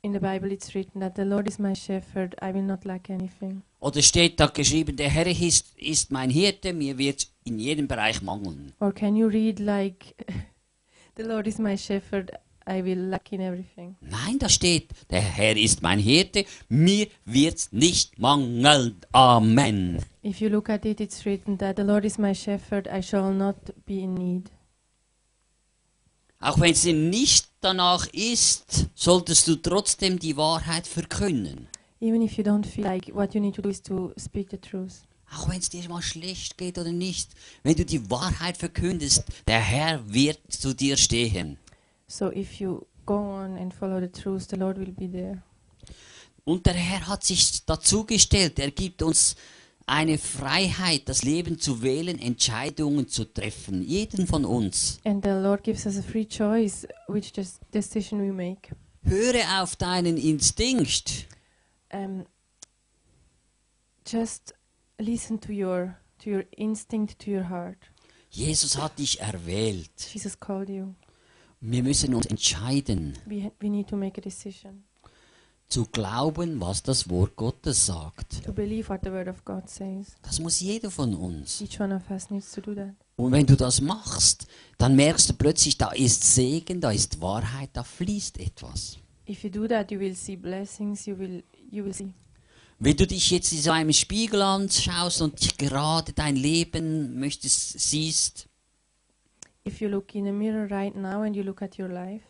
in 0.02 0.14
the 0.14 0.20
Bible 0.20 0.52
it's 0.52 0.74
written 0.76 1.00
that 1.02 1.16
the 1.16 1.24
Lord 1.24 1.48
is 1.48 1.58
my 1.58 1.74
shepherd, 1.74 2.36
I 2.42 2.54
will 2.54 2.62
not 2.62 2.86
lack 2.86 3.10
anything. 3.10 3.64
Oder 3.80 4.02
steht 4.02 4.40
da 4.40 4.48
geschrieben, 4.48 4.96
der 4.96 5.10
Herr 5.10 5.28
ist, 5.28 5.78
ist 5.78 6.12
mein 6.12 6.30
Hirte, 6.30 6.74
mir 6.74 6.98
wird 6.98 7.28
in 7.44 7.60
jedem 7.60 7.88
Bereich 7.88 8.22
mangeln. 8.22 8.74
Or 8.80 8.94
can 8.94 9.16
you 9.16 9.28
read 9.28 9.60
like, 9.60 10.16
the 11.18 11.24
Lord 11.24 11.48
is 11.48 11.58
my 11.58 11.78
shepherd, 11.78 12.32
I 12.68 12.84
will 12.84 13.10
lack 13.10 13.32
in 13.32 13.42
everything? 13.42 13.96
Nein, 14.02 14.40
da 14.40 14.50
steht, 14.50 14.90
der 15.12 15.22
Herr 15.22 15.56
ist 15.56 15.82
mein 15.84 16.00
Hirte, 16.00 16.46
mir 16.68 17.08
wird's 17.24 17.72
nicht 17.72 18.18
mangeln. 18.18 18.96
Amen. 19.12 20.04
If 20.24 20.42
you 20.42 20.50
look 20.50 20.70
at 20.70 20.86
it, 20.86 21.00
it's 21.00 21.26
written 21.26 21.58
that 21.60 21.78
the 21.78 21.84
Lord 21.84 22.06
is 22.06 22.18
my 22.18 22.34
shepherd, 22.34 22.88
I 22.88 23.02
shall 23.02 23.32
not 23.32 23.56
be 23.86 24.00
in 24.00 24.16
need. 24.16 24.52
Auch 26.40 26.60
wenn 26.60 26.72
es 26.72 26.82
dir 26.82 26.94
nicht 26.94 27.48
danach 27.62 28.08
ist, 28.08 28.88
solltest 28.96 29.48
du 29.48 29.56
trotzdem 29.56 30.20
die 30.20 30.36
Wahrheit 30.36 30.88
verkünden. 30.88 31.68
Even 32.02 32.22
if 32.22 32.38
you 32.38 32.44
don't 32.44 32.66
feel 32.66 32.84
like 32.84 33.14
what 33.14 33.34
you 33.34 33.42
need 33.42 33.56
to 33.56 33.62
do 33.62 33.70
is 33.70 33.82
to 33.82 34.12
speak 34.18 34.50
the 34.52 34.58
truth. 34.58 35.04
Auch 35.32 35.50
wenn 35.50 35.60
es 35.60 35.70
dir 35.70 35.88
mal 35.90 36.02
schlecht 36.02 36.58
geht 36.58 36.78
oder 36.78 36.92
nicht, 36.92 37.32
wenn 37.64 37.76
du 37.76 37.86
die 37.86 38.10
Wahrheit 38.10 38.58
verkündest, 38.58 39.24
der 39.48 39.60
Herr 39.60 40.02
wird 40.12 40.40
zu 40.50 40.74
dir 40.74 40.98
stehen. 40.98 41.58
So 42.08 42.32
if 42.32 42.60
you 42.60 42.86
go 43.06 43.16
on 43.16 43.58
and 43.58 43.74
follow 43.74 44.00
the 44.00 44.12
truth, 44.12 44.48
the 44.50 44.58
Lord 44.58 44.78
will 44.78 44.92
be 44.92 45.10
there. 45.10 45.44
Und 46.44 46.66
der 46.66 46.74
Herr 46.74 47.08
hat 47.08 47.24
sich 47.24 47.66
dazugestellt. 47.66 48.60
Er 48.60 48.70
gibt 48.72 49.02
uns 49.02 49.36
eine 49.88 50.18
Freiheit, 50.18 51.08
das 51.10 51.24
Leben 51.24 51.60
zu 51.60 51.82
wählen, 51.82 52.20
Entscheidungen 52.20 53.08
zu 53.08 53.26
treffen. 53.26 53.84
Jeden 53.84 54.28
von 54.28 54.46
uns. 54.46 55.00
And 55.04 55.24
the 55.24 55.32
Lord 55.32 55.64
gives 55.64 55.86
us 55.86 55.98
a 55.98 56.02
free 56.02 56.26
choice 56.26 56.88
which 57.08 57.32
decision 57.72 58.22
we 58.22 58.32
make. 58.32 58.76
Höre 59.04 59.62
auf 59.62 59.76
deinen 59.76 60.18
Instinkt. 60.18 61.28
Um, 61.94 62.26
just 64.08 64.54
listen 64.98 65.40
to 65.40 65.52
your 65.52 65.96
to 66.20 66.30
your 66.30 66.44
instinct, 66.58 67.20
to 67.20 67.32
your 67.32 67.50
heart. 67.50 67.78
Jesus 68.32 68.78
hat 68.78 68.98
dich 69.00 69.20
erwählt. 69.20 69.92
Jesus 70.14 70.38
called 70.38 70.70
you. 70.70 70.96
Wir 71.68 71.82
müssen 71.82 72.14
uns 72.14 72.28
entscheiden, 72.28 73.14
We, 73.26 73.52
we 73.60 73.70
need 73.70 73.88
to 73.88 73.96
make 73.98 74.20
a 74.20 74.22
decision 74.22 74.84
zu 75.68 75.86
glauben, 75.86 76.62
was 76.62 76.84
das 76.84 77.10
Wort 77.10 77.36
Gottes 77.36 77.88
sagt. 77.88 78.44
to 78.46 78.54
believe 78.54 78.88
what 78.90 79.02
the 79.04 79.10
Word 79.10 79.28
of 79.28 79.44
God 79.44 79.68
says. 79.68 80.16
Das 80.22 80.40
muss 80.40 80.60
jeder 80.60 80.92
von 80.92 81.16
uns. 81.16 81.62
Each 81.62 81.80
one 81.80 81.96
of 81.96 82.04
us 82.12 82.30
needs 82.30 82.52
to 82.52 82.62
do 82.62 82.76
that. 82.76 82.94
Und 83.16 83.32
wenn 83.32 83.48
du 83.48 83.56
das 83.56 83.82
machst, 83.82 84.46
dann 84.78 84.96
merkst 84.96 85.30
du 85.30 85.34
plötzlich, 85.34 85.78
da 85.78 85.92
ist 85.92 86.36
Segen, 86.36 86.82
da 86.82 86.92
ist 86.92 87.20
Wahrheit, 87.20 87.72
da 87.74 87.84
fließt 87.84 88.40
etwas. 88.40 88.98
If 89.28 89.44
you 89.44 89.50
do 89.50 89.68
that, 89.68 89.90
you 89.90 90.00
will 90.00 90.16
see 90.16 90.36
blessings. 90.36 91.08
You 91.08 91.18
will 91.18 91.44
you 91.72 91.84
will 91.84 91.94
see. 91.94 92.14
Wenn 92.78 92.96
du 92.96 93.08
dich 93.08 93.32
jetzt 93.32 93.52
in 93.54 93.62
so 93.62 93.72
einem 93.72 93.94
Spiegel 93.94 94.42
anschaust 94.44 95.22
und 95.22 95.58
gerade 95.58 96.14
dein 96.14 96.36
Leben 96.36 97.20
möchtest, 97.20 97.80
siehst, 97.80 98.50
If 99.68 99.82
you 99.82 99.90
look 99.90 100.14
in 100.14 100.28
a 100.28 100.32
mirror 100.32 100.70
right 100.70 100.96
now 100.96 101.24
and 101.24 101.36
you 101.36 101.44
look 101.44 101.62
at 101.62 101.80
your 101.80 101.90
life, 101.90 102.24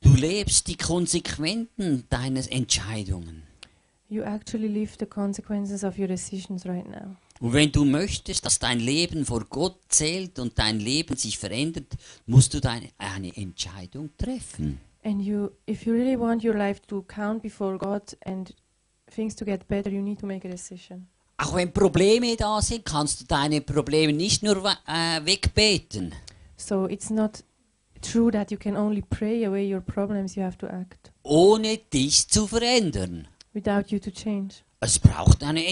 du 0.00 0.14
lebst 0.14 0.68
die 0.68 0.76
Konsequenzen 0.76 2.04
deiner 2.10 2.42
Entscheidungen. 2.50 3.44
you 4.14 4.22
actually 4.22 4.68
live 4.68 4.96
the 4.98 5.06
consequences 5.06 5.84
of 5.84 5.98
your 5.98 6.08
decisions 6.08 6.66
right 6.66 6.88
now. 6.88 7.16
Und 7.40 7.52
wenn 7.52 7.72
du 7.72 7.84
möchtest, 7.84 8.44
dass 8.46 8.58
dein 8.58 8.78
Leben 8.78 9.26
vor 9.26 9.44
Gott 9.50 9.78
zählt 9.88 10.38
und 10.38 10.58
dein 10.58 10.78
Leben 10.78 11.16
sich 11.16 11.36
verändert, 11.36 11.94
musst 12.26 12.54
du 12.54 12.60
deine, 12.60 12.88
eine 12.96 13.36
Entscheidung 13.36 14.10
treffen. 14.16 14.78
And 15.02 15.20
you, 15.20 15.50
if 15.68 15.84
you 15.84 15.92
really 15.92 16.18
want 16.18 16.44
your 16.44 16.54
life 16.54 16.80
to 16.86 17.02
count 17.02 17.42
before 17.42 17.76
God 17.76 18.16
and 18.24 18.54
things 19.14 19.34
to 19.36 19.44
get 19.44 19.66
better, 19.68 19.90
you 19.90 20.00
need 20.00 20.20
to 20.20 20.26
make 20.26 20.46
a 20.46 20.50
decision. 20.50 21.08
Auch 21.36 21.54
wenn 21.56 21.72
Probleme 21.72 22.36
da 22.36 22.62
sind, 22.62 22.84
kannst 22.84 23.20
du 23.20 23.24
deine 23.24 23.60
Probleme 23.60 24.12
nicht 24.12 24.42
nur 24.44 24.64
äh, 24.86 25.24
wegbeten. 25.24 26.14
So 26.56 26.86
it's 26.86 27.10
not 27.10 27.42
true 28.00 28.30
that 28.30 28.50
you 28.50 28.58
can 28.58 28.76
only 28.76 29.02
pray 29.02 29.44
away 29.44 29.66
your 29.66 29.80
problems, 29.80 30.36
you 30.36 30.42
have 30.42 30.56
to 30.58 30.66
act 30.66 31.12
ohne 31.24 31.78
dich 31.92 32.28
zu 32.28 32.46
verändern. 32.46 33.26
without 33.54 33.90
you 33.90 33.98
to 33.98 34.10
change. 34.10 34.62
Es 34.80 34.98
braucht 34.98 35.42
eine 35.42 35.64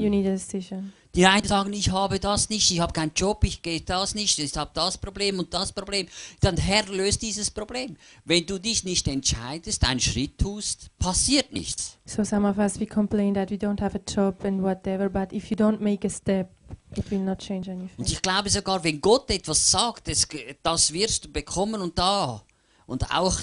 You 0.00 0.08
need 0.08 0.26
a 0.26 0.32
decision. 0.32 0.92
Die 1.16 1.24
einen 1.24 1.46
sagen, 1.46 1.72
ich 1.72 1.90
habe 1.90 2.20
das 2.20 2.50
nicht, 2.50 2.70
ich 2.70 2.78
habe 2.80 2.92
keinen 2.92 3.12
Job, 3.16 3.42
ich 3.44 3.62
gehe 3.62 3.80
das 3.80 4.14
nicht, 4.14 4.38
ich 4.38 4.54
habe 4.54 4.70
das 4.74 4.98
Problem 4.98 5.38
und 5.38 5.54
das 5.54 5.72
Problem. 5.72 6.06
Dann 6.40 6.58
Herr, 6.58 6.84
löst 6.88 7.22
dieses 7.22 7.50
Problem. 7.50 7.96
Wenn 8.26 8.44
du 8.44 8.58
dich 8.58 8.84
nicht 8.84 9.08
entscheidest, 9.08 9.82
einen 9.84 9.98
Schritt 9.98 10.36
tust, 10.36 10.90
passiert 10.98 11.52
nichts. 11.54 11.96
So 12.04 12.22
some 12.22 12.46
of 12.46 12.58
us 12.58 12.78
we 12.78 12.86
complain 12.86 13.32
that 13.32 13.50
we 13.50 13.56
don't 13.56 13.80
have 13.80 13.96
a 13.98 14.00
job 14.06 14.44
and 14.44 14.62
whatever, 14.62 15.08
but 15.08 15.32
if 15.32 15.50
you 15.50 15.56
don't 15.56 15.80
make 15.80 16.06
a 16.06 16.10
step, 16.10 16.50
it 16.94 17.10
will 17.10 17.20
not 17.20 17.38
change 17.38 17.70
Und 17.70 17.78
anything. 17.80 18.04
ich 18.04 18.20
glaube 18.20 18.50
sogar, 18.50 18.84
wenn 18.84 19.00
Gott 19.00 19.30
etwas 19.30 19.70
sagt, 19.70 20.08
das, 20.08 20.28
das 20.62 20.92
wirst 20.92 21.24
du 21.24 21.32
bekommen 21.32 21.80
und 21.80 21.98
da. 21.98 22.42
Und 22.86 23.10
auch 23.10 23.38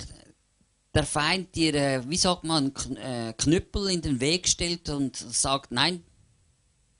der 0.93 1.03
Feind 1.05 1.55
dir, 1.55 1.73
äh, 1.73 2.07
wie 2.07 2.17
sagt 2.17 2.43
man, 2.43 2.71
äh, 2.97 3.33
Knüppel 3.33 3.89
in 3.89 4.01
den 4.03 4.19
Weg 4.19 4.47
stellt 4.47 4.89
und 4.89 5.15
sagt, 5.15 5.71
nein, 5.71 6.03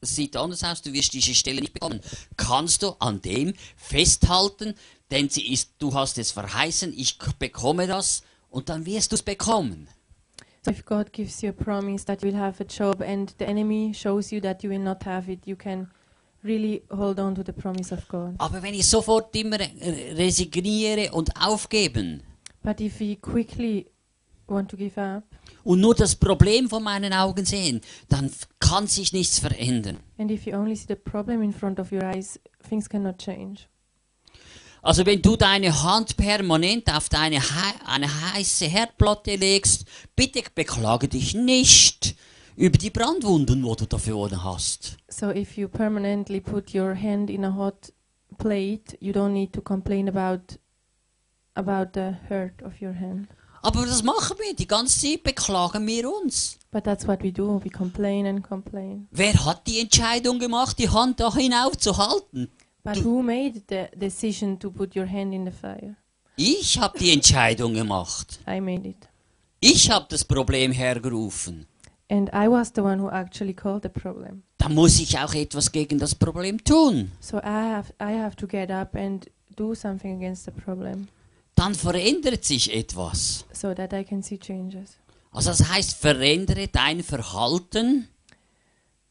es 0.03 0.15
sieht 0.15 0.35
anders 0.35 0.63
aus, 0.63 0.81
du 0.81 0.93
wirst 0.93 1.13
diese 1.13 1.33
Stelle 1.33 1.61
nicht 1.61 1.73
bekommen. 1.73 1.99
Kannst 2.37 2.83
du 2.83 2.89
an 2.99 3.21
dem 3.21 3.53
festhalten, 3.75 4.75
denn 5.11 5.29
sie 5.29 5.51
ist, 5.51 5.71
du 5.79 5.93
hast 5.93 6.17
es 6.17 6.31
verheißen, 6.31 6.93
ich 6.95 7.17
bekomme 7.39 7.87
das 7.87 8.23
und 8.49 8.69
dann 8.69 8.85
wirst 8.85 9.11
du 9.11 9.15
es 9.15 9.23
bekommen. 9.23 9.87
So 10.65 10.71
if 10.71 10.85
God 10.85 11.11
gives 11.11 11.41
you 11.41 11.49
a 11.49 11.51
promise 11.51 12.05
that 12.05 12.21
you 12.21 12.31
will 12.31 12.39
have 12.39 12.63
a 12.63 12.65
job 12.65 13.01
and 13.01 13.33
the 13.37 13.45
enemy 13.45 13.93
shows 13.93 14.31
you 14.31 14.39
that 14.41 14.63
you 14.63 14.69
will 14.69 14.79
not 14.79 15.03
have 15.05 15.29
it, 15.29 15.45
you 15.45 15.57
can 15.57 15.89
really 16.43 16.83
hold 16.89 17.19
on 17.19 17.35
to 17.35 17.43
the 17.43 17.51
promise 17.51 17.93
of 17.93 18.07
God. 18.07 18.35
Aber 18.37 18.61
wenn 18.61 18.73
ich 18.73 18.87
sofort 18.87 19.35
immer 19.35 19.57
resigniere 19.59 21.11
und 21.11 21.35
aufgeben 21.35 22.23
But 22.63 22.79
if 22.79 23.01
we 23.01 23.17
quickly 23.17 23.87
want 24.42 24.42
to 24.42 24.42
give 24.42 24.42
up 24.42 24.42
und 25.63 25.79
nur 25.79 25.95
das 25.95 26.15
Problem 26.15 26.69
vor 26.69 26.79
meinen 26.79 27.13
Augen 27.13 27.45
sehen, 27.45 27.81
dann 28.09 28.31
kann 28.59 28.87
sich 28.87 29.13
nichts 29.13 29.39
verändern. 29.39 29.97
and 30.17 30.31
if 30.31 30.45
you 30.45 30.53
only 30.55 30.75
see 30.75 30.85
the 30.87 30.95
problem 30.95 31.41
in 31.41 31.51
front 31.51 31.79
of 31.79 31.91
your 31.91 32.03
eyes, 32.03 32.39
things 32.67 32.87
cannot 32.87 33.17
change. 33.17 33.67
Also 34.81 35.05
wenn 35.05 35.21
du 35.21 35.37
deine 35.37 35.83
Hand 35.83 36.17
permanent 36.17 36.93
auf 36.93 37.07
deine 37.07 37.39
eine 37.85 38.33
heiße 38.33 38.65
Herdplatte 38.65 39.35
legst, 39.37 39.85
bitte 40.13 40.43
beklage 40.53 41.07
dich 41.07 41.33
nicht 41.33 42.15
über 42.57 42.77
die 42.77 42.89
Brandwunden, 42.89 43.63
wo 43.63 43.75
du 43.75 43.85
dafür 43.85 44.29
hast. 44.43 44.97
So 45.09 45.29
if 45.31 45.57
you 45.57 45.69
permanently 45.69 46.41
put 46.41 46.75
your 46.75 46.93
hand 46.95 47.29
in 47.29 47.45
a 47.45 47.55
hot 47.55 47.93
plate, 48.37 48.97
you 48.99 49.13
don't 49.13 49.31
need 49.31 49.53
to 49.53 49.61
complain 49.61 50.09
about 50.09 50.59
about 51.55 51.91
the 51.93 52.17
hurt 52.27 52.61
of 52.61 52.81
your 52.81 52.93
hand. 52.93 53.27
Aber 53.65 53.85
das 53.85 54.03
machen 54.03 54.35
wir, 54.39 54.53
die 54.53 54.67
ganze 54.67 54.99
Zeit 54.99 55.23
beklagen 55.23 55.87
wir 55.87 56.11
uns. 56.11 56.59
But 56.69 56.83
that's 56.83 57.07
what 57.07 57.23
we 57.23 57.31
do. 57.31 57.61
We 57.63 57.69
complain 57.69 58.27
and 58.27 58.43
complain. 58.43 59.07
Wer 59.11 59.33
hat 59.45 59.65
die 59.67 59.79
Entscheidung 59.79 60.37
gemacht, 60.37 60.77
die 60.77 60.89
Hand 60.89 61.21
da 61.21 61.33
hinauf 61.33 61.77
zu 61.77 61.97
halten? 61.97 62.49
But 62.83 63.01
who 63.05 63.21
made 63.21 63.61
the 63.69 63.85
decision 63.97 64.59
to 64.59 64.69
put 64.69 64.97
your 64.97 65.07
hand 65.09 65.33
in 65.33 65.45
the 65.45 65.51
fire? 65.51 65.95
Ich 66.35 66.77
habe 66.77 66.99
die 66.99 67.13
Entscheidung 67.13 67.73
gemacht. 67.73 68.41
I 68.45 68.59
made 68.59 68.85
it. 68.85 69.07
Ich 69.61 69.89
habe 69.89 70.07
das 70.09 70.25
Problem 70.25 70.73
hergerufen. 70.73 71.65
And 72.09 72.29
I 72.33 72.49
was 72.49 72.73
the 72.75 72.81
one 72.81 73.01
who 73.01 73.09
actually 73.09 73.53
called 73.53 73.83
the 73.83 73.89
problem. 73.89 74.43
Da 74.57 74.67
muss 74.67 74.99
ich 74.99 75.17
auch 75.17 75.33
etwas 75.33 75.71
gegen 75.71 75.99
das 75.99 76.13
Problem 76.15 76.61
tun. 76.61 77.13
So 77.21 77.37
I 77.37 77.71
have 77.71 77.93
I 78.01 78.19
have 78.19 78.35
to 78.35 78.45
get 78.45 78.69
up 78.69 78.93
and 78.95 79.29
do 79.55 79.73
something 79.73 80.17
against 80.17 80.43
the 80.43 80.51
problem 80.51 81.07
Dann 81.55 81.75
verändert 81.75 82.43
sich 82.45 82.73
etwas. 82.73 83.45
so 83.53 83.73
that 83.73 83.93
I 83.93 84.03
can 84.03 84.21
see 84.23 84.37
changes. 84.37 84.97
Also 85.31 85.49
das 85.51 85.67
heißt, 85.69 85.93
verändere 85.95 86.67
dein 86.67 87.03
Verhalten 87.03 88.07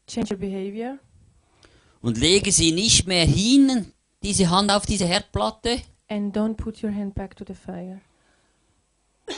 Change 0.07 0.33
your 0.35 0.39
behavior 0.39 0.99
und 2.01 2.17
lege 2.17 2.51
sie 2.51 2.71
nicht 2.73 3.07
mehr 3.07 3.25
hin, 3.25 3.91
diese 4.21 4.49
Hand 4.49 4.71
auf 4.71 4.85
diese 4.85 5.05
Herdplatte. 5.05 5.81
and 6.09 6.35
don't 6.35 6.55
put 6.55 6.83
your 6.83 6.91
hand 6.93 7.15
back 7.15 7.35
to 7.35 7.43
the 7.47 7.53
fire. 7.53 8.01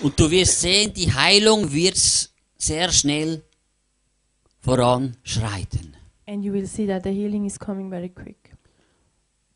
Und 0.01 0.19
du 0.19 0.29
wirst 0.31 0.61
sehen, 0.61 0.91
die 0.93 1.13
Heilung 1.13 1.71
wird 1.71 1.97
sehr 2.57 2.91
schnell 2.91 3.43
voranschreiten. 4.59 5.95
And 6.27 6.43
you 6.43 6.51
will 6.51 6.67
see 6.67 6.87
that 6.87 7.03
the 7.03 7.11
healing 7.11 7.45
is 7.45 7.57
coming 7.59 7.89
very 7.89 8.09
quick. 8.09 8.54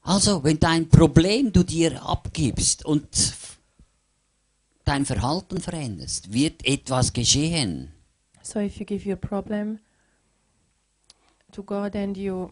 Also, 0.09 0.43
wenn 0.43 0.59
dein 0.59 0.89
Problem 0.89 1.53
du 1.53 1.61
dir 1.61 2.03
abgibst 2.03 2.83
und 2.83 3.07
dein 4.83 5.05
Verhalten 5.05 5.61
veränderst, 5.61 6.33
wird 6.33 6.65
etwas 6.65 7.13
geschehen. 7.13 7.91
So 8.41 8.59
if 8.59 8.79
you 8.79 8.87
give 8.87 9.07
your 9.07 9.17
problem 9.17 9.77
to 11.51 11.61
God 11.61 11.95
and 11.95 12.17
you 12.17 12.49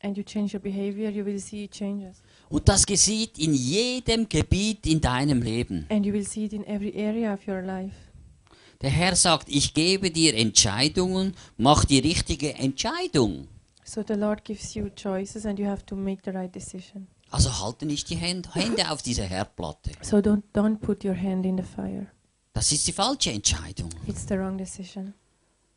and 0.00 0.16
you 0.16 0.22
change 0.22 0.54
your 0.54 0.62
behavior, 0.62 1.10
you 1.10 1.26
will 1.26 1.38
see 1.38 1.68
changes. 1.68 2.22
Und 2.48 2.66
das 2.66 2.86
geschieht 2.86 3.36
in 3.36 3.52
jedem 3.52 4.26
Gebiet 4.26 4.86
in 4.86 5.02
deinem 5.02 5.42
Leben. 5.42 5.84
And 5.90 6.06
you 6.06 6.14
will 6.14 6.26
see 6.26 6.46
it 6.46 6.54
in 6.54 6.64
every 6.64 6.94
area 6.96 7.34
of 7.34 7.46
your 7.46 7.60
life. 7.60 7.94
Der 8.80 8.88
Herr 8.88 9.14
sagt, 9.14 9.50
ich 9.50 9.74
gebe 9.74 10.10
dir 10.10 10.34
Entscheidungen, 10.34 11.34
mach 11.58 11.84
die 11.84 11.98
richtige 11.98 12.54
Entscheidung. 12.54 13.46
So 13.88 14.04
the 14.06 14.16
Lord 14.16 14.44
gives 14.44 14.74
you 14.74 14.90
choices 14.94 15.46
and 15.46 15.58
you 15.58 15.66
have 15.66 15.86
to 15.86 15.96
make 15.96 16.20
the 16.22 16.30
right 16.30 16.54
decision. 16.54 17.08
Also 17.30 17.58
halte 17.58 17.86
nicht 17.86 18.10
die 18.10 18.16
Hände, 18.16 18.50
Hände 18.52 18.90
auf 18.90 19.00
diese 19.00 19.22
Herdplatte. 19.22 19.92
So 20.02 20.18
don't 20.18 20.42
don't 20.52 20.76
put 20.76 21.06
your 21.06 21.16
hand 21.16 21.46
in 21.46 21.56
the 21.56 21.62
fire. 21.62 22.06
Das 22.52 22.70
ist 22.70 22.86
die 22.86 22.92
falsche 22.92 23.32
Entscheidung. 23.32 23.88
It's 24.06 24.26
the 24.28 24.36
wrong 24.36 24.58
decision. 24.58 25.14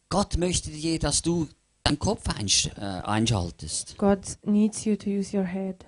Gott 0.10 0.36
möchte 0.36 0.72
dir, 0.72 1.00
dass 1.00 1.22
du 1.22 1.48
deinen 1.84 2.00
Kopf 2.00 2.28
einsch 2.28 2.68
äh, 2.76 2.82
einschaltest. 2.82 3.98
God 3.98 4.20
needs 4.44 4.84
you 4.84 4.98
to 4.98 5.10
use 5.10 5.36
your 5.36 5.46
head. 5.46 5.86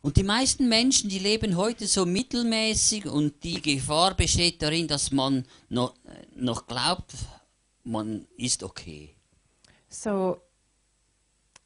Und 0.00 0.16
die 0.16 0.22
meisten 0.22 0.70
Menschen, 0.70 1.10
die 1.10 1.18
leben 1.18 1.56
heute 1.56 1.86
so 1.86 2.06
mittelmäßig 2.06 3.04
und 3.04 3.44
die 3.44 3.60
Gefahr 3.60 4.14
besteht 4.14 4.62
darin, 4.62 4.88
dass 4.88 5.10
man 5.12 5.44
noch, 5.68 5.94
äh, 6.06 6.24
noch 6.34 6.66
glaubt, 6.66 7.12
man 7.82 8.26
ist 8.38 8.62
okay. 8.62 9.14
So 9.94 10.42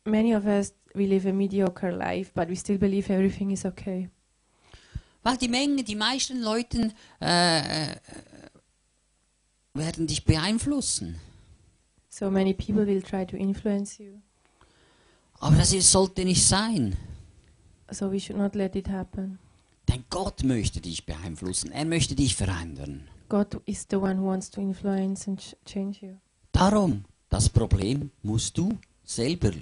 many 0.04 0.34
of 0.34 0.44
us 0.46 0.72
we 0.94 1.06
live 1.06 1.26
a 1.26 1.32
mediocre 1.32 1.92
life, 1.92 2.32
but 2.34 2.48
we 2.48 2.56
still 2.56 2.78
believe 2.78 3.10
everything 3.10 3.50
is 3.50 3.64
okay. 3.64 4.10
Weil 5.22 5.36
die 5.36 5.48
Menge, 5.48 5.82
die 5.82 5.96
meisten 5.96 6.40
Leute 6.42 6.92
äh, 7.20 7.90
äh, 7.92 7.96
werden 9.74 10.06
dich 10.06 10.24
beeinflussen. 10.24 11.16
So 12.08 12.30
many 12.30 12.54
people 12.54 12.86
will 12.86 13.02
try 13.02 13.24
to 13.26 13.36
influence 13.36 13.98
you. 13.98 14.20
Aber 15.40 15.56
das 15.56 15.70
sollte 15.92 16.24
nicht 16.24 16.44
sein. 16.46 16.96
So 17.90 18.10
we 18.10 18.20
should 18.20 18.38
not 18.38 18.54
let 18.54 18.76
it 18.76 18.88
happen. 18.88 19.38
Denn 19.88 20.04
Gott 20.10 20.42
möchte 20.42 20.80
dich 20.80 21.06
beeinflussen. 21.06 21.72
Er 21.72 21.84
möchte 21.84 22.14
dich 22.14 22.34
verändern. 22.34 23.08
God 23.28 23.60
is 23.66 23.86
the 23.90 23.96
one 23.96 24.18
who 24.20 24.26
wants 24.26 24.50
to 24.50 24.60
influence 24.60 25.28
and 25.28 25.40
ch- 25.40 25.56
change 25.64 26.04
you. 26.04 26.16
Darum, 26.52 27.04
das 27.28 27.48
Problem 27.48 28.10
musst 28.22 28.56
du 28.56 28.76
selber 29.04 29.52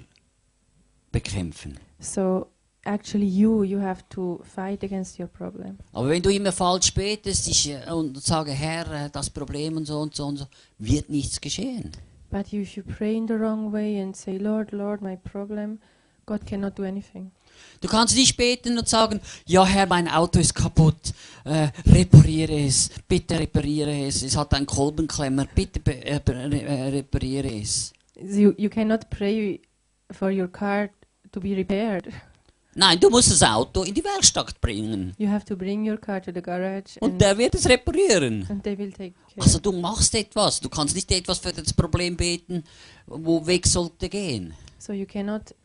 bekämpfen. 1.11 1.77
So 1.99 2.47
actually, 2.83 3.27
you 3.27 3.63
you 3.63 3.79
have 3.79 4.03
to 4.09 4.41
fight 4.43 4.83
against 4.83 5.19
your 5.19 5.27
problem. 5.27 5.77
Aber 5.93 6.09
wenn 6.09 6.21
du 6.21 6.29
immer 6.29 6.51
falsch 6.51 6.93
betest 6.93 7.67
äh, 7.67 7.91
und 7.91 8.21
sage, 8.21 8.51
Herr, 8.51 9.05
äh, 9.05 9.09
das 9.09 9.29
Problem 9.29 9.77
und 9.77 9.85
so 9.85 9.99
und 9.99 10.15
so 10.15 10.25
und 10.25 10.37
so, 10.37 10.45
wird 10.77 11.09
nichts 11.09 11.39
geschehen. 11.41 11.91
But 12.29 12.51
if 12.51 12.75
you 12.75 12.83
pray 12.83 13.15
in 13.15 13.27
the 13.27 13.35
wrong 13.35 13.71
way 13.71 14.01
and 14.01 14.15
say, 14.15 14.37
Lord, 14.37 14.71
Lord, 14.71 15.01
my 15.01 15.15
problem, 15.15 15.79
God 16.25 16.45
cannot 16.45 16.77
do 16.77 16.83
anything. 16.83 17.31
Du 17.81 17.87
kannst 17.87 18.15
nicht 18.15 18.35
beten 18.37 18.77
und 18.77 18.87
sagen, 18.87 19.19
ja 19.45 19.65
Herr, 19.65 19.87
mein 19.87 20.07
Auto 20.07 20.39
ist 20.39 20.55
kaputt, 20.55 21.13
äh, 21.43 21.67
repariere 21.85 22.65
es, 22.65 22.89
bitte 23.07 23.39
repariere 23.39 24.07
es, 24.07 24.23
es 24.23 24.35
hat 24.35 24.53
einen 24.53 24.65
Kolbenklemmer, 24.65 25.45
bitte 25.53 25.79
äh, 25.85 26.19
äh, 26.19 26.89
repariere 26.89 27.61
es. 27.61 27.93
You, 28.19 28.53
you 28.57 28.69
cannot 28.69 29.09
pray 29.09 29.61
for 30.11 30.31
your 30.31 30.47
car 30.47 30.89
to 31.31 31.39
be 31.39 31.55
repaired. 31.55 32.07
Nein, 32.79 32.99
du 32.99 33.09
musst 33.09 33.31
das 33.31 33.41
Auto 33.41 33.81
in 33.81 33.93
die 33.93 34.03
Werkstatt 34.03 34.61
bringen 34.61 35.13
You 35.17 35.27
have 35.29 35.43
to 35.45 35.55
bring 35.55 35.89
your 35.89 35.97
car 35.97 36.21
to 36.21 36.31
the 36.31 36.41
garage 36.43 36.99
und 36.99 37.13
and, 37.13 37.21
der 37.21 37.35
wird 37.35 37.55
es 37.55 37.67
reparieren. 37.67 38.45
and 38.49 38.63
they 38.63 38.77
will 38.77 38.91
take 38.91 39.13
care. 39.33 39.43
Also 39.43 39.59
du 39.59 39.71
machst 39.71 40.13
etwas, 40.13 40.59
du 40.59 40.69
kannst 40.69 40.93
nicht 40.95 41.11
etwas 41.11 41.39
für 41.39 41.51
das 41.51 41.73
Problem 41.73 42.15
beten, 42.15 42.63
wo 43.07 43.45
weg 43.47 43.65
sollte 43.65 44.09
gehen. 44.09 44.53
So 44.77 44.93
you 44.93 45.07
cannot 45.07 45.55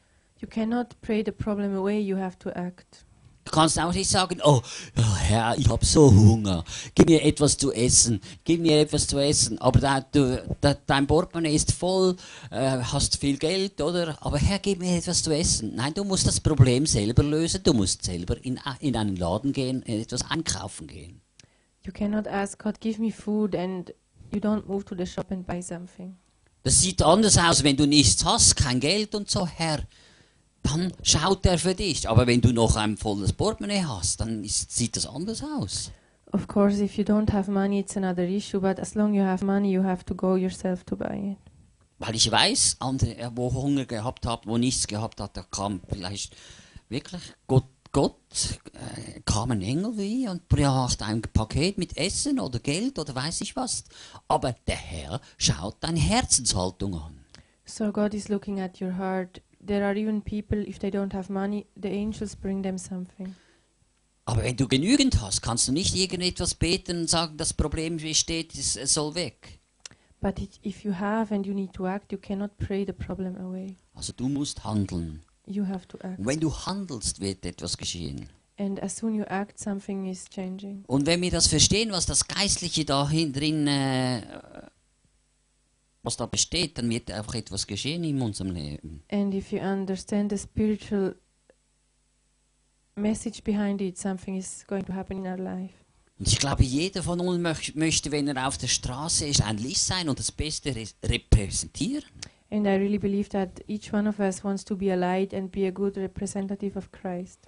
you 0.42 0.48
cannot 0.48 1.00
pray 1.00 1.22
the 1.22 1.32
problem 1.32 1.74
away, 1.76 2.00
you 2.00 2.16
have 2.16 2.36
to 2.40 2.50
act. 2.50 3.06
Du 3.44 3.50
kannst 3.50 3.78
auch 3.78 3.92
nicht 3.92 4.08
sagen, 4.08 4.40
oh, 4.44 4.62
ja, 4.96 5.16
Herr, 5.16 5.58
ich 5.58 5.68
habe 5.68 5.84
so 5.84 6.12
Hunger, 6.12 6.62
gib 6.94 7.08
mir 7.08 7.24
etwas 7.24 7.56
zu 7.56 7.72
essen, 7.72 8.20
gib 8.44 8.60
mir 8.60 8.80
etwas 8.80 9.08
zu 9.08 9.18
essen. 9.18 9.58
Aber 9.58 9.80
da, 9.80 10.00
du, 10.00 10.40
da, 10.60 10.74
dein 10.74 11.08
Portemonnaie 11.08 11.54
ist 11.54 11.72
voll, 11.72 12.16
äh, 12.52 12.78
hast 12.78 13.18
viel 13.18 13.38
Geld, 13.38 13.80
oder? 13.80 14.16
Aber 14.20 14.38
Herr, 14.38 14.60
gib 14.60 14.78
mir 14.78 14.96
etwas 14.96 15.24
zu 15.24 15.32
essen. 15.32 15.74
Nein, 15.74 15.92
du 15.92 16.04
musst 16.04 16.26
das 16.26 16.38
Problem 16.38 16.86
selber 16.86 17.24
lösen, 17.24 17.62
du 17.64 17.72
musst 17.72 18.04
selber 18.04 18.36
in, 18.44 18.60
in 18.78 18.96
einen 18.96 19.16
Laden 19.16 19.52
gehen, 19.52 19.84
etwas 19.86 20.22
einkaufen 20.30 20.86
gehen. 20.86 21.20
You 21.84 21.92
cannot 21.92 22.28
ask 22.28 22.62
God, 22.62 22.80
give 22.80 23.00
me 23.00 23.10
food, 23.10 23.56
and 23.56 23.92
you 24.32 24.38
don't 24.38 24.68
move 24.68 24.84
to 24.84 24.94
the 24.94 25.04
shop 25.04 25.32
and 25.32 25.44
buy 25.44 25.60
something. 25.60 26.16
Das 26.62 26.80
sieht 26.80 27.02
anders 27.02 27.36
aus, 27.38 27.64
wenn 27.64 27.76
du 27.76 27.86
nichts 27.86 28.24
hast, 28.24 28.54
kein 28.54 28.78
Geld 28.78 29.16
und 29.16 29.28
so, 29.28 29.48
Herr. 29.48 29.82
Dann 30.62 30.92
schaut 31.02 31.44
er 31.46 31.58
für 31.58 31.74
dich. 31.74 32.08
Aber 32.08 32.26
wenn 32.26 32.40
du 32.40 32.52
noch 32.52 32.76
ein 32.76 32.96
volles 32.96 33.32
Portemonnaie 33.32 33.84
hast, 33.84 34.20
dann 34.20 34.44
ist, 34.44 34.70
sieht 34.70 34.96
das 34.96 35.06
anders 35.06 35.42
aus. 35.42 35.90
Of 36.32 36.46
course, 36.46 36.82
if 36.82 36.96
you 36.96 37.04
don't 37.04 37.30
have 37.30 37.50
money, 37.50 37.80
it's 37.80 37.96
another 37.96 38.26
issue, 38.26 38.60
but 38.60 38.80
as 38.80 38.94
long 38.94 39.12
you 39.12 39.22
have 39.22 39.44
money, 39.44 39.70
you 39.70 39.82
have 39.82 40.04
to 40.04 40.14
go 40.14 40.36
yourself 40.36 40.82
to 40.84 40.96
buy 40.96 41.32
it. 41.32 41.38
Weil 41.98 42.14
ich 42.16 42.30
weiß, 42.30 42.76
andere, 42.80 43.16
äh, 43.16 43.30
wo 43.34 43.52
Hunger 43.52 43.84
gehabt 43.84 44.26
hat, 44.26 44.46
wo 44.46 44.56
nichts 44.56 44.86
gehabt 44.86 45.20
hat, 45.20 45.36
da 45.36 45.42
kam 45.42 45.82
vielleicht 45.88 46.34
wirklich 46.88 47.22
Gott, 47.46 47.66
Gott 47.92 48.18
äh, 48.72 49.20
kam 49.20 49.50
ein 49.50 49.60
Engel 49.60 49.96
wie 49.98 50.26
und 50.26 50.48
brachte 50.48 51.04
ein 51.04 51.20
Paket 51.20 51.76
mit 51.76 51.96
Essen 51.98 52.40
oder 52.40 52.58
Geld 52.58 52.98
oder 52.98 53.14
weiß 53.14 53.42
ich 53.42 53.54
was. 53.54 53.84
Aber 54.26 54.54
der 54.66 54.76
Herr 54.76 55.20
schaut 55.36 55.76
deine 55.80 56.00
Herzenshaltung 56.00 56.94
an. 56.94 57.20
So 57.66 57.92
God 57.92 58.14
is 58.14 58.28
looking 58.28 58.58
at 58.58 58.80
your 58.80 58.96
heart. 58.96 59.42
There 59.64 59.84
are 59.86 59.96
even 59.96 60.22
people, 60.22 60.66
if 60.66 60.78
they 60.78 60.90
don't 60.90 61.12
have 61.12 61.32
money, 61.32 61.66
the 61.80 61.88
angels 61.88 62.34
bring 62.34 62.62
them 62.62 62.78
something. 62.78 63.34
Aber 64.24 64.42
wenn 64.42 64.56
du 64.56 64.68
genügend 64.68 65.20
hast, 65.20 65.42
kannst 65.42 65.68
du 65.68 65.72
nicht 65.72 65.94
irgendetwas 65.96 66.54
beten 66.54 67.00
und 67.00 67.10
sagen, 67.10 67.36
das 67.36 67.52
Problem 67.52 67.96
besteht, 67.96 68.54
es 68.54 68.76
es 68.76 68.94
soll 68.94 69.14
weg. 69.14 69.60
But 70.20 70.38
it, 70.38 70.60
if 70.64 70.84
you 70.84 70.92
have 70.92 71.34
and 71.34 71.44
you 71.44 71.52
need 71.52 71.72
to 71.72 71.86
act, 71.86 72.12
you 72.12 72.18
cannot 72.18 72.56
pray 72.58 72.84
the 72.86 72.92
problem 72.92 73.36
away. 73.36 73.76
Also 73.94 74.12
du 74.16 74.28
musst 74.28 74.64
handeln. 74.64 75.22
You 75.46 75.66
have 75.66 75.88
to 75.88 75.98
act. 75.98 76.20
Und 76.20 76.26
wenn 76.26 76.38
du 76.38 76.54
handelst, 76.54 77.20
wird 77.20 77.44
etwas 77.44 77.76
geschehen. 77.76 78.28
And 78.56 78.80
as 78.80 78.96
soon 78.96 79.14
you 79.14 79.24
act, 79.24 79.58
something 79.58 80.06
is 80.06 80.26
changing. 80.26 80.84
Und 80.86 81.06
wenn 81.06 81.20
wir 81.20 81.32
das 81.32 81.48
verstehen, 81.48 81.90
was 81.90 82.06
das 82.06 82.28
Geistliche 82.28 82.84
da 82.84 83.04
drin, 83.04 83.66
äh, 83.66 84.22
was 86.02 86.16
da 86.16 86.26
besteht, 86.26 86.78
dann 86.78 86.90
wird 86.90 87.10
einfach 87.10 87.34
etwas 87.34 87.66
geschehen 87.66 88.04
in 88.04 88.20
unserem 88.20 88.50
Leben. 88.50 89.02
And 89.10 89.34
if 89.34 89.52
you 89.52 89.60
understand 89.60 90.30
the 90.30 90.38
spiritual 90.38 91.14
message 92.96 93.42
behind 93.42 93.80
it, 93.80 93.98
something 93.98 94.36
is 94.36 94.64
going 94.66 94.84
to 94.84 94.92
happen 94.92 95.18
in 95.18 95.26
our 95.26 95.38
life. 95.38 95.74
Und 96.18 96.28
ich 96.28 96.38
glaube, 96.38 96.62
jeder 96.62 97.02
von 97.02 97.20
uns 97.20 97.40
möch, 97.40 97.74
möchte, 97.74 98.12
wenn 98.12 98.28
er 98.28 98.46
auf 98.46 98.58
der 98.58 98.68
Straße 98.68 99.26
ist, 99.26 99.42
ein 99.42 99.58
Licht 99.58 99.80
sein 99.80 100.08
und 100.08 100.18
das 100.18 100.30
Beste 100.30 100.74
re 100.74 100.84
repräsentieren. 101.04 102.04
And 102.50 102.66
I 102.66 102.70
really 102.70 102.98
believe 102.98 103.30
that 103.30 103.62
each 103.66 103.92
one 103.94 104.08
of 104.08 104.18
us 104.18 104.44
wants 104.44 104.64
to 104.66 104.76
be 104.76 104.92
a 104.92 104.94
light 104.94 105.32
and 105.32 105.50
be 105.50 105.66
a 105.66 105.70
good 105.70 105.96
representative 105.96 106.78
of 106.78 106.92
Christ. 106.92 107.40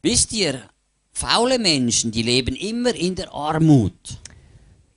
Wisst 0.00 0.32
ihr, 0.32 0.62
faule 1.10 1.58
Menschen, 1.58 2.12
die 2.12 2.22
leben 2.22 2.54
immer 2.54 2.94
in 2.94 3.14
der 3.14 3.32
Armut. 3.32 4.20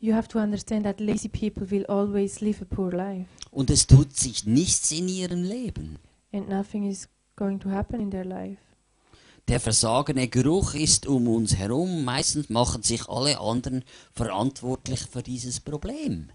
You 0.08 0.14
have 0.16 0.30
to 0.30 0.40
understand 0.40 0.86
that 0.86 1.02
lazy 1.02 1.28
people 1.28 1.70
will 1.70 1.84
always 1.90 2.40
live 2.40 2.62
a 2.62 2.66
poor 2.66 2.94
life, 2.94 3.28
Und 3.52 3.70
es 3.70 3.88
tut 3.88 4.16
sich 4.16 4.46
nichts 4.46 4.90
in 4.92 5.10
ihrem 5.10 5.44
Leben. 5.44 6.00
and 6.32 6.48
nothing 6.48 6.86
is 6.90 7.10
going 7.36 7.60
to 7.60 7.70
happen 7.70 8.00
in 8.00 8.10
their 8.10 8.24
life. 8.24 8.62
Der 9.50 9.60
versagene 9.60 10.30
Geruch 10.30 10.76
ist 10.76 11.08
um 11.08 11.28
uns 11.28 11.58
herum. 11.58 12.06
Meistens 12.06 12.50
machen 12.50 12.84
sich 12.84 13.10
alle 13.10 13.38
anderen 13.40 13.84
verantwortlich 14.14 15.02
für 15.02 15.24
dieses 15.24 15.60
Problem. 15.60 16.30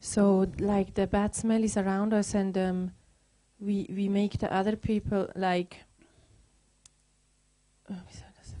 So, 0.00 0.46
like 0.58 0.92
the 0.94 1.06
bad 1.06 1.34
smell 1.34 1.64
is 1.64 1.76
around 1.78 2.12
us, 2.12 2.34
and 2.34 2.54
um, 2.58 2.90
we 3.58 3.86
we 3.88 4.10
make 4.10 4.36
the 4.40 4.46
other 4.52 4.76
people 4.76 5.30
like. 5.34 5.76
Oh, 7.88 7.94
wie 7.94 8.14
soll 8.16 8.32
das? 8.38 8.54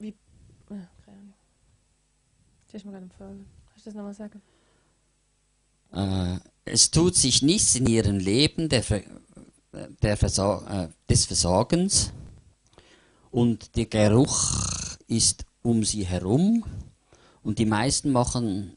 Wie? 0.00 0.14
ah, 0.70 0.88
keine 1.04 1.18
Ahnung. 1.18 1.34
Das 2.74 2.80
ist 2.80 2.86
mir 2.86 2.90
gerade 2.90 3.04
empfohlen. 3.04 3.46
Kannst 3.70 3.86
du 3.86 3.90
das 3.90 3.94
nochmal 3.94 4.14
sagen? 4.14 4.42
Äh, 5.92 6.40
es 6.64 6.90
tut 6.90 7.14
sich 7.14 7.40
nichts 7.40 7.76
in 7.76 7.86
ihrem 7.86 8.18
Leben 8.18 8.68
der, 8.68 8.82
Ver- 8.82 9.04
der 10.02 10.16
Versa 10.16 10.86
äh, 10.86 10.88
des 11.08 11.24
Versagens 11.26 12.12
und 13.30 13.76
der 13.76 13.86
Geruch 13.86 14.96
ist 15.06 15.46
um 15.62 15.84
sie 15.84 16.04
herum 16.04 16.64
und 17.44 17.60
die 17.60 17.64
meisten 17.64 18.10
machen, 18.10 18.76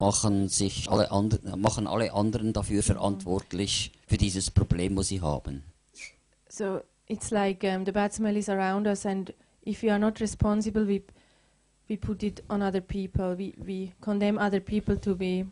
machen, 0.00 0.48
sich 0.48 0.90
alle 0.90 1.12
andre, 1.12 1.56
machen 1.56 1.86
alle 1.86 2.12
anderen 2.12 2.52
dafür 2.52 2.82
verantwortlich 2.82 3.92
für 4.08 4.16
dieses 4.16 4.50
Problem, 4.50 4.96
was 4.96 5.06
sie 5.06 5.20
haben. 5.20 5.62
So 6.48 6.80
it's 7.06 7.30
like 7.30 7.62
um, 7.62 7.86
the 7.86 7.92
bad 7.92 8.12
smell 8.12 8.36
is 8.36 8.48
around 8.48 8.88
us, 8.88 9.06
and 9.06 9.32
if 9.64 9.80
we 9.84 9.92
are 9.92 10.00
not 10.00 10.20
responsible, 10.20 10.88
we 10.88 11.04
we 11.88 11.96
put 11.96 12.22
it 12.22 12.42
on 12.48 12.62
other 12.62 12.80
people. 12.80 13.36
We 13.36 13.54
we 13.56 13.92
condemn 14.00 14.38
other 14.38 14.60
people 14.60 14.96
to 14.98 15.14
be 15.14 15.46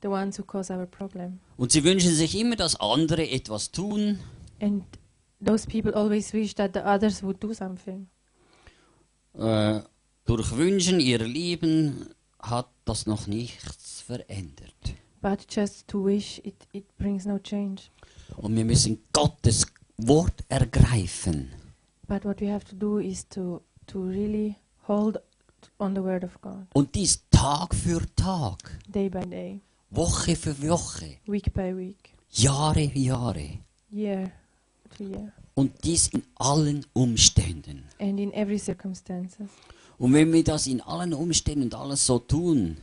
the 0.00 0.08
ones 0.08 0.38
who 0.38 0.44
cause 0.44 0.72
our 0.72 0.86
problem. 0.86 1.40
Und 1.56 1.72
sie 1.72 1.84
wünschen 1.84 2.12
sich 2.12 2.38
immer, 2.38 2.56
dass 2.56 2.76
andere 2.80 3.28
etwas 3.30 3.70
tun 3.70 4.18
And 4.60 4.84
those 5.44 5.66
people 5.66 5.94
always 5.94 6.32
wish 6.32 6.54
that 6.54 6.72
the 6.74 6.80
others 6.80 7.22
would 7.22 7.42
do 7.42 7.52
something. 7.52 8.08
Äh, 9.34 9.80
durch 10.24 10.56
Wünschen 10.56 11.00
ihrer 11.00 11.26
Lieben 11.26 12.08
hat 12.40 12.68
das 12.84 13.06
noch 13.06 13.26
nichts 13.26 14.00
verändert. 14.00 14.94
But 15.20 15.46
just 15.50 15.88
to 15.88 16.04
wish, 16.04 16.40
it, 16.44 16.66
it 16.72 16.96
brings 16.98 17.26
no 17.26 17.38
change. 17.38 17.90
Und 18.36 18.56
wir 18.56 18.64
müssen 18.64 19.02
Gottes 19.12 19.66
Wort 19.96 20.44
ergreifen. 20.48 21.50
But 22.06 22.24
what 22.24 22.40
we 22.40 22.50
have 22.50 22.64
to 22.66 22.76
do 22.76 22.98
is 22.98 23.28
to, 23.28 23.62
to 23.86 24.02
really 24.02 24.56
hold 24.86 25.18
on 25.78 25.94
the 25.94 26.02
word 26.02 26.24
of 26.24 26.40
God, 26.40 26.66
Und 26.74 26.94
dies 26.94 27.20
Tag 27.30 27.74
für 27.74 28.00
Tag, 28.16 28.58
day 28.88 29.08
by 29.08 29.20
day, 29.20 29.60
Woche 29.90 30.36
für 30.36 30.60
Woche, 30.68 31.16
week 31.26 31.52
by 31.54 31.76
week, 31.76 32.10
Jahre 32.30 32.88
für 32.88 32.98
Jahre. 32.98 33.48
year 33.90 34.30
to 34.96 35.04
year, 35.04 35.32
Und 35.54 35.72
dies 35.84 36.08
in 36.08 36.22
allen 36.36 36.84
Umständen. 36.92 37.84
Und 37.98 40.12
wenn 40.12 40.32
wir 40.32 40.44
das 40.44 40.66
in 40.66 40.80
allen 40.82 41.14
Umständen 41.14 41.62
und 41.64 41.74
alles 41.74 42.06
so 42.06 42.18
tun, 42.18 42.76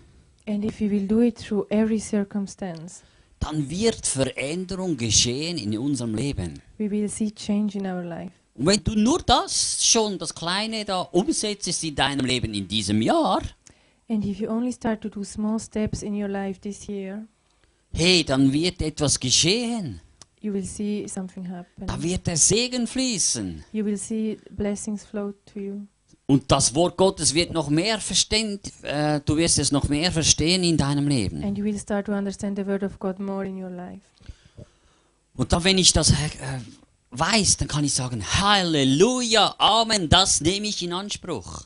And 0.45 0.65
if 0.65 0.81
we 0.81 0.89
will 0.91 1.07
do 1.07 1.21
it 1.21 1.37
through 1.37 1.65
every 1.69 1.99
circumstance, 1.99 3.01
dann 3.39 3.69
wird 3.69 4.05
Veränderung 4.05 4.97
geschehen 4.97 5.57
in 5.57 5.77
unserem 5.77 6.15
Leben. 6.15 6.61
we 6.77 6.89
will 6.89 7.07
see 7.07 7.31
change 7.31 7.77
in 7.77 7.85
our 7.85 8.03
life. 8.03 8.33
Und 8.55 8.65
wenn 8.67 8.83
du 8.83 8.95
nur 8.95 9.19
das 9.19 9.83
schon, 9.85 10.17
das 10.19 10.33
Kleine 10.33 10.85
da 10.85 11.01
umsetzt 11.01 11.83
in 11.83 11.95
deinem 11.95 12.25
Leben 12.25 12.53
in 12.53 12.67
diesem 12.67 13.01
Jahr, 13.01 13.41
And 14.09 14.23
if 14.25 14.39
you 14.39 14.49
only 14.49 14.71
start 14.71 15.01
to 15.01 15.09
do 15.09 15.23
small 15.23 15.59
steps 15.59 16.03
in 16.03 16.13
your 16.13 16.27
life 16.27 16.59
this 16.59 16.87
year, 16.87 17.25
hey, 17.93 18.23
dann 18.23 18.51
wird 18.51 18.81
etwas 18.81 19.19
geschehen. 19.19 20.01
you 20.41 20.53
will 20.53 20.65
see 20.65 21.07
something 21.07 21.49
happen. 21.49 21.87
Da 21.87 22.01
wird 22.01 22.27
der 22.27 22.37
Segen 22.37 22.85
fließen. 22.85 23.63
You 23.71 23.85
will 23.85 23.97
see 23.97 24.37
blessings 24.51 25.05
flow 25.05 25.33
to 25.53 25.59
you. 25.59 25.81
Und 26.25 26.51
das 26.51 26.75
Wort 26.75 26.97
Gottes 26.97 27.33
wird 27.33 27.53
noch 27.53 27.69
mehr 27.69 27.99
verstehen, 27.99 28.59
äh, 28.81 29.19
du 29.25 29.35
wirst 29.37 29.57
es 29.59 29.71
noch 29.71 29.89
mehr 29.89 30.11
verstehen 30.11 30.63
in 30.63 30.77
deinem 30.77 31.07
Leben. 31.07 31.43
And 31.43 31.57
you 31.57 31.63
will 31.63 31.79
start 31.79 32.05
to 32.05 32.13
understand 32.13 32.57
the 32.57 32.65
word 32.65 32.83
of 32.83 32.99
God 32.99 33.19
more 33.19 33.45
in 33.45 33.61
your 33.61 33.69
life. 33.69 34.01
Und 35.35 35.51
dann, 35.51 35.63
wenn 35.63 35.77
ich 35.77 35.91
das 35.91 36.11
äh, 36.11 36.13
weiß, 37.19 37.57
dann 37.57 37.67
kann 37.67 37.83
ich 37.83 37.93
sagen, 37.93 38.23
Halleluja, 38.23 39.55
Amen, 39.57 40.09
das 40.09 40.41
nehme 40.41 40.67
ich 40.67 40.81
in 40.81 40.93
Anspruch. 40.93 41.65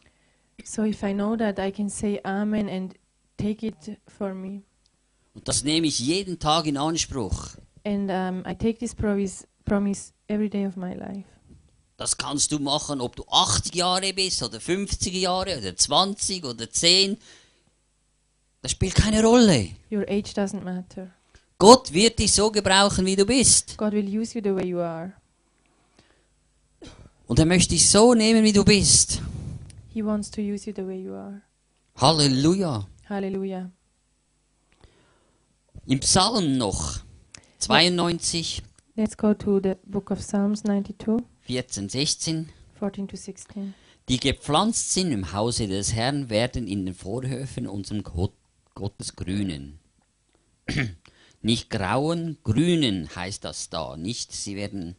So 0.63 0.83
if 0.83 1.03
I 1.03 1.13
know 1.13 1.35
that, 1.37 1.59
I 1.59 1.71
can 1.71 1.89
say 1.89 2.19
Amen 2.23 2.69
and 2.69 2.95
take 3.37 3.65
it 3.65 3.97
for 4.07 4.33
me. 4.33 4.63
Und 5.33 5.47
das 5.47 5.63
nehme 5.63 5.87
ich 5.87 5.99
jeden 5.99 6.39
Tag 6.39 6.65
in 6.65 6.77
Anspruch. 6.77 7.57
And 7.85 8.09
um, 8.09 8.43
I 8.45 8.55
take 8.55 8.79
this 8.79 8.93
promise, 8.93 9.47
promise 9.65 10.11
every 10.27 10.49
day 10.49 10.65
of 10.65 10.75
my 10.75 10.93
life. 10.93 11.25
Das 11.95 12.17
kannst 12.17 12.51
du 12.51 12.59
machen, 12.59 13.01
ob 13.01 13.15
du 13.15 13.23
80 13.29 13.73
Jahre 13.73 14.13
bist 14.13 14.43
oder 14.43 14.59
50 14.59 15.13
Jahre 15.13 15.57
oder 15.57 15.75
20 15.75 16.45
oder 16.45 16.69
10. 16.69 17.17
Das 18.61 18.71
spielt 18.71 18.95
keine 18.95 19.23
Rolle. 19.23 19.69
Your 19.91 20.03
age 20.09 20.33
doesn't 20.33 20.63
matter. 20.63 21.09
Gott 21.57 21.91
wird 21.93 22.19
dich 22.19 22.33
so 22.33 22.51
gebrauchen, 22.51 23.05
wie 23.05 23.15
du 23.15 23.25
bist. 23.25 23.77
God 23.77 23.93
will 23.93 24.05
use 24.05 24.37
you 24.37 24.43
the 24.43 24.53
way 24.53 24.67
you 24.67 24.79
are. 24.79 25.13
Und 27.27 27.39
er 27.39 27.45
möchte 27.45 27.69
dich 27.69 27.89
so 27.89 28.13
nehmen, 28.13 28.43
wie 28.43 28.53
du 28.53 28.63
bist. 28.63 29.21
He 29.93 30.03
wants 30.03 30.31
to 30.31 30.41
use 30.41 30.69
you 30.69 30.73
the 30.75 30.85
way 30.85 31.01
you 31.01 31.13
are. 31.13 31.41
Halleluja. 31.95 32.87
Hallelujah. 33.09 33.71
Im 35.85 35.99
Psalm 35.99 36.57
noch 36.57 36.99
92, 37.59 38.63
Let's 38.95 39.15
go 39.15 39.33
to 39.33 39.59
the 39.61 39.75
book 39.85 40.09
of 40.09 40.19
Psalms 40.19 40.63
92. 40.63 41.23
14, 41.41 41.89
16. 41.89 42.49
14 42.79 43.07
to 43.07 43.15
16. 43.15 43.73
Die 44.09 44.19
gepflanzt 44.19 44.93
sind 44.93 45.11
im 45.11 45.33
Hause 45.33 45.67
des 45.67 45.93
Herrn, 45.93 46.29
werden 46.29 46.65
in 46.65 46.85
den 46.85 46.95
Vorhöfen 46.95 47.67
unserem 47.67 48.03
Gott, 48.03 48.33
Gottes 48.73 49.15
grünen. 49.15 49.79
Nicht 51.41 51.69
grauen, 51.69 52.37
grünen 52.43 53.13
heißt 53.15 53.43
das 53.43 53.69
da. 53.69 53.97
Nicht 53.97 54.31
sie 54.31 54.55
werden, 54.55 54.95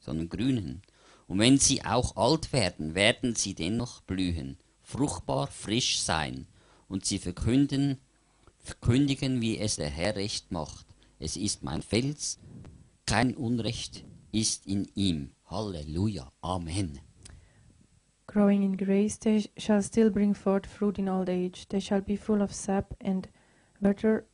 sondern 0.00 0.28
grünen. 0.28 0.82
Und 1.26 1.38
wenn 1.38 1.58
sie 1.58 1.84
auch 1.84 2.16
alt 2.16 2.52
werden, 2.52 2.94
werden 2.94 3.34
sie 3.34 3.54
dennoch 3.54 4.02
blühen, 4.02 4.58
fruchtbar, 4.82 5.46
frisch 5.46 6.00
sein. 6.00 6.46
Und 6.88 7.04
sie 7.04 7.18
verkünden, 7.18 7.98
verkündigen, 8.58 9.40
wie 9.40 9.58
es 9.58 9.76
der 9.76 9.88
Herr 9.88 10.16
recht 10.16 10.52
macht. 10.52 10.86
Es 11.18 11.36
ist 11.36 11.62
mein 11.62 11.82
Fels, 11.82 12.38
kein 13.06 13.34
Unrecht 13.34 14.04
ist 14.32 14.66
in 14.66 14.88
ihm. 14.94 15.30
Halleluja. 15.46 16.32
Amen. 16.40 16.98
Growing 18.26 18.62
in 18.62 18.76
grace, 18.76 19.18
they 19.18 19.44
shall 19.58 19.82
still 19.82 20.10
bring 20.10 20.34
forth 20.34 20.66
fruit 20.66 20.98
in 20.98 21.08
old 21.08 21.28
age. 21.28 21.68
They 21.68 21.80
shall 21.80 22.00
be 22.00 22.16
full 22.16 22.40
of 22.40 22.52
sap 22.54 22.94
and 23.04 23.28
water 23.80 24.24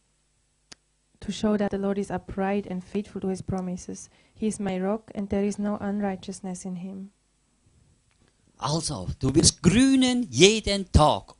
to 1.21 1.33
show 1.33 1.57
that 1.57 1.71
the 1.71 1.79
Lord 1.79 1.99
is 1.99 2.11
upright 2.11 2.67
and 2.67 2.83
faithful 2.83 3.21
to 3.23 3.29
his 3.29 3.43
promises. 3.43 4.09
He 4.39 4.47
is 4.47 4.59
my 4.61 4.79
rock, 4.81 5.11
and 5.15 5.29
there 5.29 5.47
is 5.47 5.59
no 5.59 5.77
unrighteousness 5.81 6.65
in 6.65 6.77
him. 6.77 7.11
Also, 8.57 9.09
du 9.19 9.35
wirst 9.35 9.63
grünen 9.63 10.27
jeden 10.31 10.91
Tag. 10.93 11.35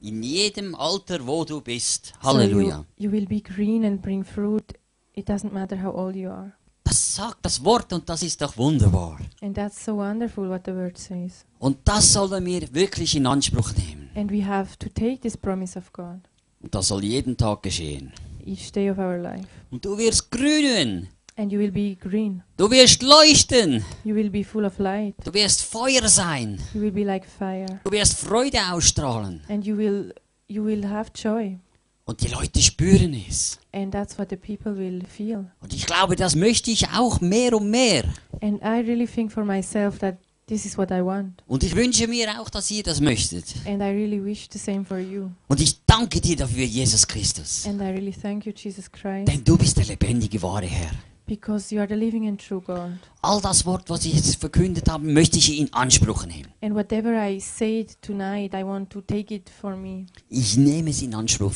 In 0.00 0.22
jedem 0.22 0.74
Alter, 0.74 1.26
wo 1.26 1.44
du 1.44 1.60
bist. 1.60 2.12
Halleluja. 2.22 2.76
So 2.76 2.84
you, 2.96 3.10
you 3.10 3.12
will 3.12 3.26
be 3.26 3.40
green 3.40 3.84
and 3.84 4.00
bring 4.00 4.24
fruit. 4.24 4.74
It 5.14 5.28
doesn't 5.28 5.52
matter 5.52 5.82
how 5.82 5.94
old 5.94 6.14
you 6.14 6.30
are. 6.30 6.52
Das 6.84 7.16
sagt 7.16 7.38
das 7.44 7.62
Wort 7.64 7.92
und 7.92 8.08
das 8.08 8.22
ist 8.22 8.40
doch 8.40 8.56
wunderbar. 8.56 9.18
And 9.42 9.54
that's 9.54 9.84
so 9.84 9.96
wonderful 9.96 10.48
what 10.48 10.62
the 10.64 10.72
word 10.72 10.96
says. 10.96 11.44
Und 11.58 11.78
das 11.84 12.12
sollen 12.12 12.46
wir 12.46 12.72
wirklich 12.72 13.16
in 13.16 13.26
Anspruch 13.26 13.72
nehmen. 13.74 14.08
And 14.14 14.30
we 14.30 14.44
have 14.46 14.78
to 14.78 14.88
take 14.88 15.18
this 15.20 15.36
promise 15.36 15.76
of 15.78 15.92
God 15.92 16.20
Und 16.62 16.74
das 16.74 16.88
soll 16.88 17.04
jeden 17.04 17.36
Tag 17.36 17.62
geschehen. 17.62 18.12
each 18.46 18.70
day 18.72 18.88
of 18.90 18.98
our 18.98 19.18
life. 19.18 19.48
Und 19.70 19.84
du 19.84 19.98
wirst 19.98 20.30
grünen. 20.30 21.08
And 21.38 21.52
you 21.52 21.60
will 21.60 21.70
be 21.70 21.94
green. 21.94 22.42
Du 22.56 22.68
wirst 22.68 23.00
leuchten. 23.00 23.84
You 24.02 24.16
will 24.16 24.28
be 24.28 24.42
full 24.42 24.64
of 24.64 24.78
light. 24.80 25.14
Du 25.24 25.32
wirst 25.32 25.62
Feuer 25.62 26.08
sein. 26.08 26.58
You 26.74 26.80
will 26.80 26.90
be 26.90 27.04
like 27.04 27.24
fire. 27.24 27.80
Du 27.84 27.92
wirst 27.92 28.18
Freude 28.18 28.58
ausstrahlen. 28.72 29.40
And 29.48 29.64
you 29.64 29.76
will 29.76 30.12
you 30.48 30.64
will 30.64 30.84
have 30.84 31.12
joy. 31.14 31.58
Und 32.06 32.22
die 32.22 32.28
Leute 32.28 32.60
spüren 32.60 33.14
es. 33.28 33.60
And 33.70 33.92
that's 33.92 34.18
what 34.18 34.30
the 34.30 34.36
people 34.36 34.76
will 34.76 35.04
feel. 35.04 35.44
Und 35.60 35.72
ich 35.72 35.86
glaube, 35.86 36.16
das 36.16 36.34
möchte 36.34 36.72
ich 36.72 36.88
auch 36.88 37.20
mehr 37.20 37.54
und 37.54 37.70
mehr. 37.70 38.02
And 38.40 38.60
I 38.62 38.80
really 38.80 39.06
think 39.06 39.30
for 39.30 39.44
myself 39.44 39.98
that 40.00 40.16
this 40.48 40.64
is 40.64 40.76
what 40.76 40.90
I 40.90 41.04
want. 41.04 41.44
Und 41.46 41.62
ich 41.62 41.76
wünsche 41.76 42.08
mir 42.08 42.40
auch, 42.40 42.50
dass 42.50 42.68
ihr 42.72 42.82
das 42.82 43.00
möchtet. 43.00 43.44
And 43.64 43.80
I 43.80 43.90
really 43.90 44.24
wish 44.24 44.48
the 44.50 44.58
same 44.58 44.84
for 44.84 44.98
you. 44.98 45.30
Und 45.46 45.60
ich 45.60 45.84
danke 45.86 46.20
dir 46.20 46.34
dafür, 46.34 46.64
Jesus 46.64 47.06
Christus. 47.06 47.64
And 47.64 47.80
I 47.80 47.84
really 47.84 48.12
thank 48.12 48.44
you, 48.44 48.52
Jesus 48.56 48.90
Christ, 48.90 49.28
Denn 49.28 49.44
du 49.44 49.56
bist 49.56 49.76
der 49.76 49.84
lebendige, 49.84 50.42
wahre 50.42 50.66
Herr. 50.66 50.90
Because 51.28 51.72
you 51.72 51.80
are 51.80 51.86
the 51.86 51.94
living 51.94 52.26
and 52.26 52.40
true 52.40 52.60
God. 52.60 52.98
All 53.22 53.40
das 53.40 53.64
Wort, 53.64 53.88
was 53.88 54.04
ich 54.04 54.14
jetzt 54.14 54.36
verkündet 54.36 54.88
habe, 54.88 55.06
möchte 55.06 55.38
ich 55.38 55.58
in 55.58 55.72
Anspruch 55.72 56.26
nehmen. 56.26 56.52
And 56.60 56.74
whatever 56.74 57.12
I 57.14 57.38
said 57.38 57.96
tonight, 58.02 58.52
I 58.54 58.64
want 58.64 58.90
to 58.90 59.00
take 59.00 59.32
it 59.32 59.48
for 59.48 59.76
me. 59.76 60.06
Ich 60.28 60.56
nehme 60.56 60.90
es 60.90 61.02
in 61.02 61.14
Anspruch. 61.14 61.54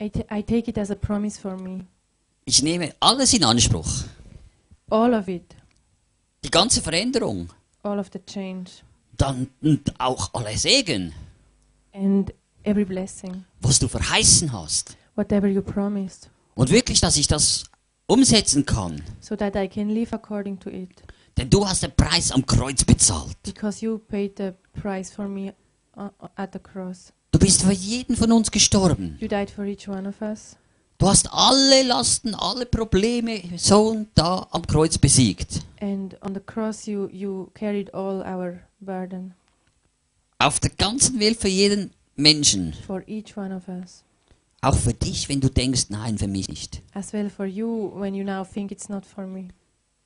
I, 0.00 0.10
I 0.30 0.42
take 0.42 0.68
it 0.68 0.78
as 0.78 0.90
a 0.90 0.96
promise 0.96 1.40
for 1.40 1.56
me. 1.56 1.84
Ich 2.46 2.62
nehme 2.62 2.92
alles 2.98 3.32
in 3.32 3.44
Anspruch. 3.44 4.04
All 4.90 5.14
of 5.14 5.28
it. 5.28 5.54
Die 6.44 6.50
ganze 6.50 6.82
Veränderung. 6.82 7.48
All 7.82 7.98
of 7.98 8.10
the 8.12 8.18
change. 8.26 8.70
Dann 9.16 9.48
und 9.62 9.92
auch 10.00 10.30
alle 10.34 10.56
Segen, 10.58 11.12
And 11.92 12.32
every 12.64 12.84
blessing. 12.84 13.44
was 13.60 13.78
du 13.78 13.86
verheißen 13.86 14.52
hast. 14.52 14.96
Whatever 15.14 15.46
you 15.46 15.62
promised. 15.62 16.28
Und 16.56 16.70
wirklich, 16.70 17.00
dass 17.00 17.16
ich 17.16 17.28
das 17.28 17.64
umsetzen 18.06 18.66
kann. 18.66 19.02
So 19.20 19.36
that 19.36 19.54
I 19.56 19.68
can 19.68 19.88
live 19.90 20.12
according 20.12 20.58
to 20.60 20.70
it. 20.70 21.02
Denn 21.36 21.50
du 21.50 21.66
hast 21.66 21.82
den 21.82 21.92
Preis 21.96 22.30
am 22.30 22.46
Kreuz 22.46 22.84
bezahlt. 22.84 23.36
Because 23.44 23.84
you 23.84 23.98
paid 23.98 24.32
the 24.36 24.52
price 24.80 25.10
for 25.10 25.26
me 25.28 25.52
uh, 25.96 26.08
at 26.36 26.52
the 26.52 26.58
cross. 26.58 27.12
Du 27.32 27.38
bist 27.38 27.62
für 27.62 27.72
jeden 27.72 28.16
von 28.16 28.30
uns 28.30 28.50
gestorben. 28.50 29.16
You 29.20 29.26
died 29.28 29.50
for 29.50 29.64
each 29.64 29.88
one 29.88 30.08
of 30.08 30.20
us. 30.22 30.56
Du 30.98 31.08
hast 31.08 31.28
alle 31.32 31.82
Lasten, 31.82 32.34
alle 32.36 32.66
Probleme 32.66 33.42
so 33.56 33.88
und 33.88 34.08
da 34.14 34.46
am 34.52 34.64
Kreuz 34.64 34.96
besiegt. 34.96 35.60
And 35.80 36.16
on 36.22 36.34
the 36.34 36.40
cross, 36.40 36.86
you, 36.86 37.08
you 37.10 37.50
carried 37.54 37.92
all 37.92 38.20
our 38.22 38.60
burden 38.80 39.34
Auf 40.38 40.60
der 40.60 40.70
ganzen 40.70 41.18
Welt 41.18 41.40
für 41.40 41.48
jeden 41.48 41.90
Menschen. 42.14 42.74
for 42.86 43.02
each 43.08 43.36
one 43.36 43.54
of 43.54 43.66
us. 43.66 44.04
Auch 44.64 44.76
für 44.76 44.94
dich, 44.94 45.28
wenn 45.28 45.40
du 45.40 45.50
denkst, 45.50 45.86
nein, 45.90 46.16
für 46.16 46.26
mich 46.28 46.48
nicht. 46.48 46.82
As 46.94 47.12
well 47.12 47.28
for 47.28 47.44
you 47.46 47.92
when 47.94 48.14
you 48.14 48.24
now 48.24 48.44
think 48.44 48.70
it's 48.70 48.88
not 48.88 49.04
for 49.04 49.26
me. 49.26 49.48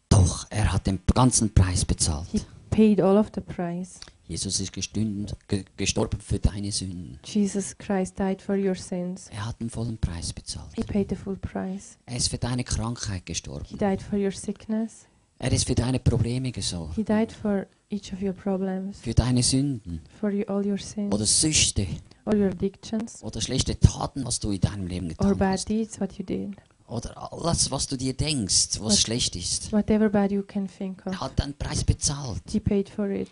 Doch, 0.09 0.47
er 0.51 0.73
hat 0.73 0.87
den 0.87 0.99
ganzen 1.15 1.53
Preis 1.55 1.85
bezahlt. 1.85 2.27
He 2.33 2.41
paid 2.71 3.01
all 3.01 3.17
of 3.17 3.31
the 3.35 3.41
price. 3.41 4.01
Jesus 4.27 4.61
ist 4.61 4.73
gestünd, 4.73 5.35
ge 5.49 5.65
gestorben 5.77 6.21
für 6.21 6.39
deine 6.39 6.71
Sünden. 6.71 7.19
Jesus 7.25 7.77
Christ 7.79 8.19
died 8.19 8.43
for 8.43 8.57
your 8.57 8.75
sins. 8.75 9.29
Er 9.33 9.47
hat 9.47 9.61
den 9.61 9.71
vollen 9.71 9.97
Preis 9.97 10.33
bezahlt. 10.33 10.71
He 10.75 10.83
paid 10.83 11.09
the 11.09 11.17
full 11.17 11.37
price. 11.37 11.97
Er 12.05 12.17
ist 12.17 12.29
für 12.29 12.39
deine 12.39 12.65
Krankheit 12.65 13.23
He 13.27 13.33
gestorben. 13.33 13.79
died 13.79 14.03
for 14.03 14.19
your 14.19 14.33
sickness. 14.33 15.07
Er 15.41 15.53
ist 15.53 15.67
für 15.67 15.75
deine 15.75 16.01
Probleme 16.01 16.51
gesorgt. 16.51 16.97
He 16.97 17.05
died 17.05 17.31
for 17.33 17.67
each 17.91 18.13
of 18.13 18.21
your 18.21 18.33
problems, 18.33 18.99
Für 19.01 19.15
deine 19.15 19.43
Sünden 19.43 20.01
for 20.21 20.31
you, 20.31 20.45
all 20.49 20.67
your 20.67 20.79
sins, 20.79 21.15
oder 21.15 21.27
Süchte 21.27 21.87
all 22.25 22.39
your 22.39 22.49
addictions, 22.51 23.23
oder 23.23 23.41
schlechte 23.41 23.79
Taten, 23.79 24.25
was 24.25 24.41
du 24.41 24.51
in 24.51 24.61
deinem 24.61 24.87
Leben 24.87 25.07
or 25.07 25.15
getan 25.15 25.39
bad 25.39 25.53
hast. 25.53 25.69
deeds, 25.69 26.01
what 26.01 26.13
you 26.19 26.25
did. 26.25 26.57
Oder 26.89 27.33
alles, 27.33 27.71
was 27.71 27.87
du 27.87 27.97
dir 27.97 28.15
denkst, 28.15 28.81
was 28.81 28.95
Was- 28.95 29.01
schlecht 29.01 29.37
ist. 29.37 29.73
Whatever 29.73 30.09
bad 30.09 30.33
you 30.33 30.43
can 30.43 30.67
think 30.67 31.03
Er 31.05 31.13
of. 31.13 31.21
hat 31.21 31.39
den 31.39 31.55
Preis 31.55 31.85
bezahlt. 31.85 32.43
He 32.51 32.59
paid 32.61 32.89
for 32.89 33.09
it. 33.11 33.31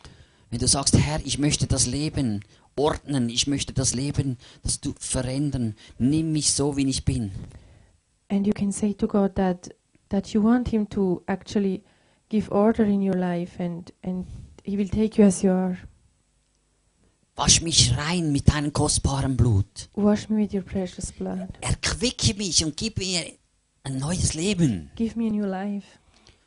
Wenn 0.51 0.61
du 0.61 0.69
sagst, 0.69 0.97
Herr, 0.97 1.21
ich 1.25 1.39
möchte 1.39 1.67
das 1.67 1.87
Leben 1.87 2.45
ordnen, 2.77 3.29
ich 3.31 3.47
möchte 3.49 3.73
das 3.73 3.95
Leben, 3.95 4.37
das 4.63 4.81
du 4.81 4.95
verändern, 5.01 5.75
nimm 5.99 6.31
mich 6.33 6.53
so, 6.53 6.77
wie 6.77 6.87
ich 6.89 7.05
bin. 7.05 7.33
And 8.29 8.47
you 8.47 8.53
can 8.53 8.71
say 8.71 8.95
to 8.95 9.09
God 9.09 9.35
that 9.35 9.71
that 10.11 10.29
you 10.29 10.43
want 10.43 10.69
Him 10.69 10.89
to 10.91 11.23
actually 11.27 11.83
give 12.29 12.51
order 12.51 12.85
in 12.85 13.03
your 13.03 13.17
life, 13.17 13.63
and 13.63 13.93
and 14.03 14.27
He 14.65 14.77
will 14.77 14.89
take 14.89 15.21
you 15.21 15.27
as 15.27 15.43
you 15.43 15.51
are. 15.51 15.79
Wasch 17.37 17.61
mich 17.61 17.95
rein 17.97 18.33
mit 18.33 18.49
deinem 18.49 18.73
kostbaren 18.73 19.37
Blut. 19.37 19.91
Wash 19.95 20.29
me 20.31 20.43
with 20.43 20.55
your 20.55 20.63
precious 20.63 21.13
blood. 21.13 21.49
Erquicke 21.61 22.35
mich 22.35 22.65
und 22.65 22.77
gib 22.77 22.99
mir 22.99 23.27
ein 23.83 23.99
neues 23.99 24.33
Leben. 24.35 24.91
Give 24.97 25.19
me 25.19 25.29
a 25.29 25.31
new 25.31 25.45
life. 25.45 25.87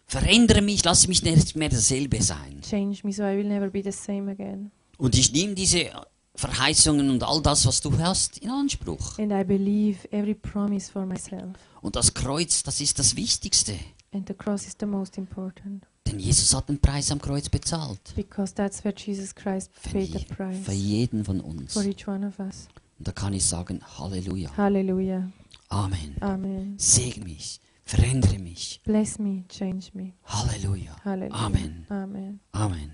Verändere 0.07 0.63
mich, 0.63 0.83
lass 0.83 1.07
mich 1.07 1.21
nicht 1.21 1.55
mehr 1.55 1.69
dasselbe 1.69 2.21
sein. 2.23 2.61
Change 2.67 3.01
me 3.03 3.13
so 3.13 3.21
I 3.21 3.37
will 3.37 3.47
never 3.47 3.69
be 3.69 3.83
the 3.83 3.91
same 3.91 4.31
again. 4.31 4.71
Und 4.97 5.15
ich 5.15 5.31
nehme 5.31 5.53
diese 5.53 5.91
Verheißungen 6.33 7.11
und 7.11 7.23
all 7.23 7.41
das, 7.43 7.67
was 7.67 7.81
du 7.81 7.95
hast, 7.99 8.39
in 8.39 8.49
Anspruch. 8.49 9.19
And 9.19 9.31
I 9.31 9.43
believe 9.43 10.11
every 10.11 10.33
promise 10.33 10.91
for 10.91 11.05
myself. 11.05 11.55
Und 11.81 11.95
das 11.95 12.15
Kreuz, 12.15 12.63
das 12.63 12.81
ist 12.81 12.97
das 12.97 13.15
Wichtigste. 13.15 13.75
And 14.11 14.27
the 14.27 14.33
cross 14.33 14.65
is 14.65 14.75
the 14.79 14.85
most 14.85 15.17
important. 15.17 15.85
Denn 16.07 16.19
Jesus 16.19 16.55
hat 16.55 16.67
den 16.67 16.79
Preis 16.79 17.11
am 17.11 17.21
Kreuz 17.21 17.47
bezahlt. 17.49 18.13
Because 18.15 18.53
that's 18.53 18.83
where 18.83 18.95
Jesus 18.95 19.35
Christ 19.35 19.71
für 19.73 19.89
paid 19.89 20.13
the 20.13 20.25
price. 20.25 20.65
Für 20.65 20.73
jeden 20.73 21.23
von 21.23 21.39
uns. 21.39 21.73
For 21.73 21.83
each 21.83 22.07
one 22.07 22.25
of 22.27 22.39
us. 22.39 22.67
Und 22.97 23.07
da 23.07 23.11
kann 23.11 23.33
ich 23.33 23.45
sagen, 23.45 23.81
Halleluja. 23.97 24.55
Halleluja. 24.57 25.29
Amen. 25.69 26.15
Amen. 26.21 26.73
Segen 26.77 27.23
mich. 27.23 27.61
Verändere 27.85 28.39
mich. 28.39 28.81
Bless 28.83 29.19
me, 29.19 29.45
change 29.47 29.91
me. 29.93 30.13
Halleluja. 30.25 30.95
Halleluja. 31.05 31.35
Amen. 31.35 31.85
Amen. 31.89 32.39
Amen. 32.51 32.91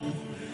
Amen. 0.00 0.51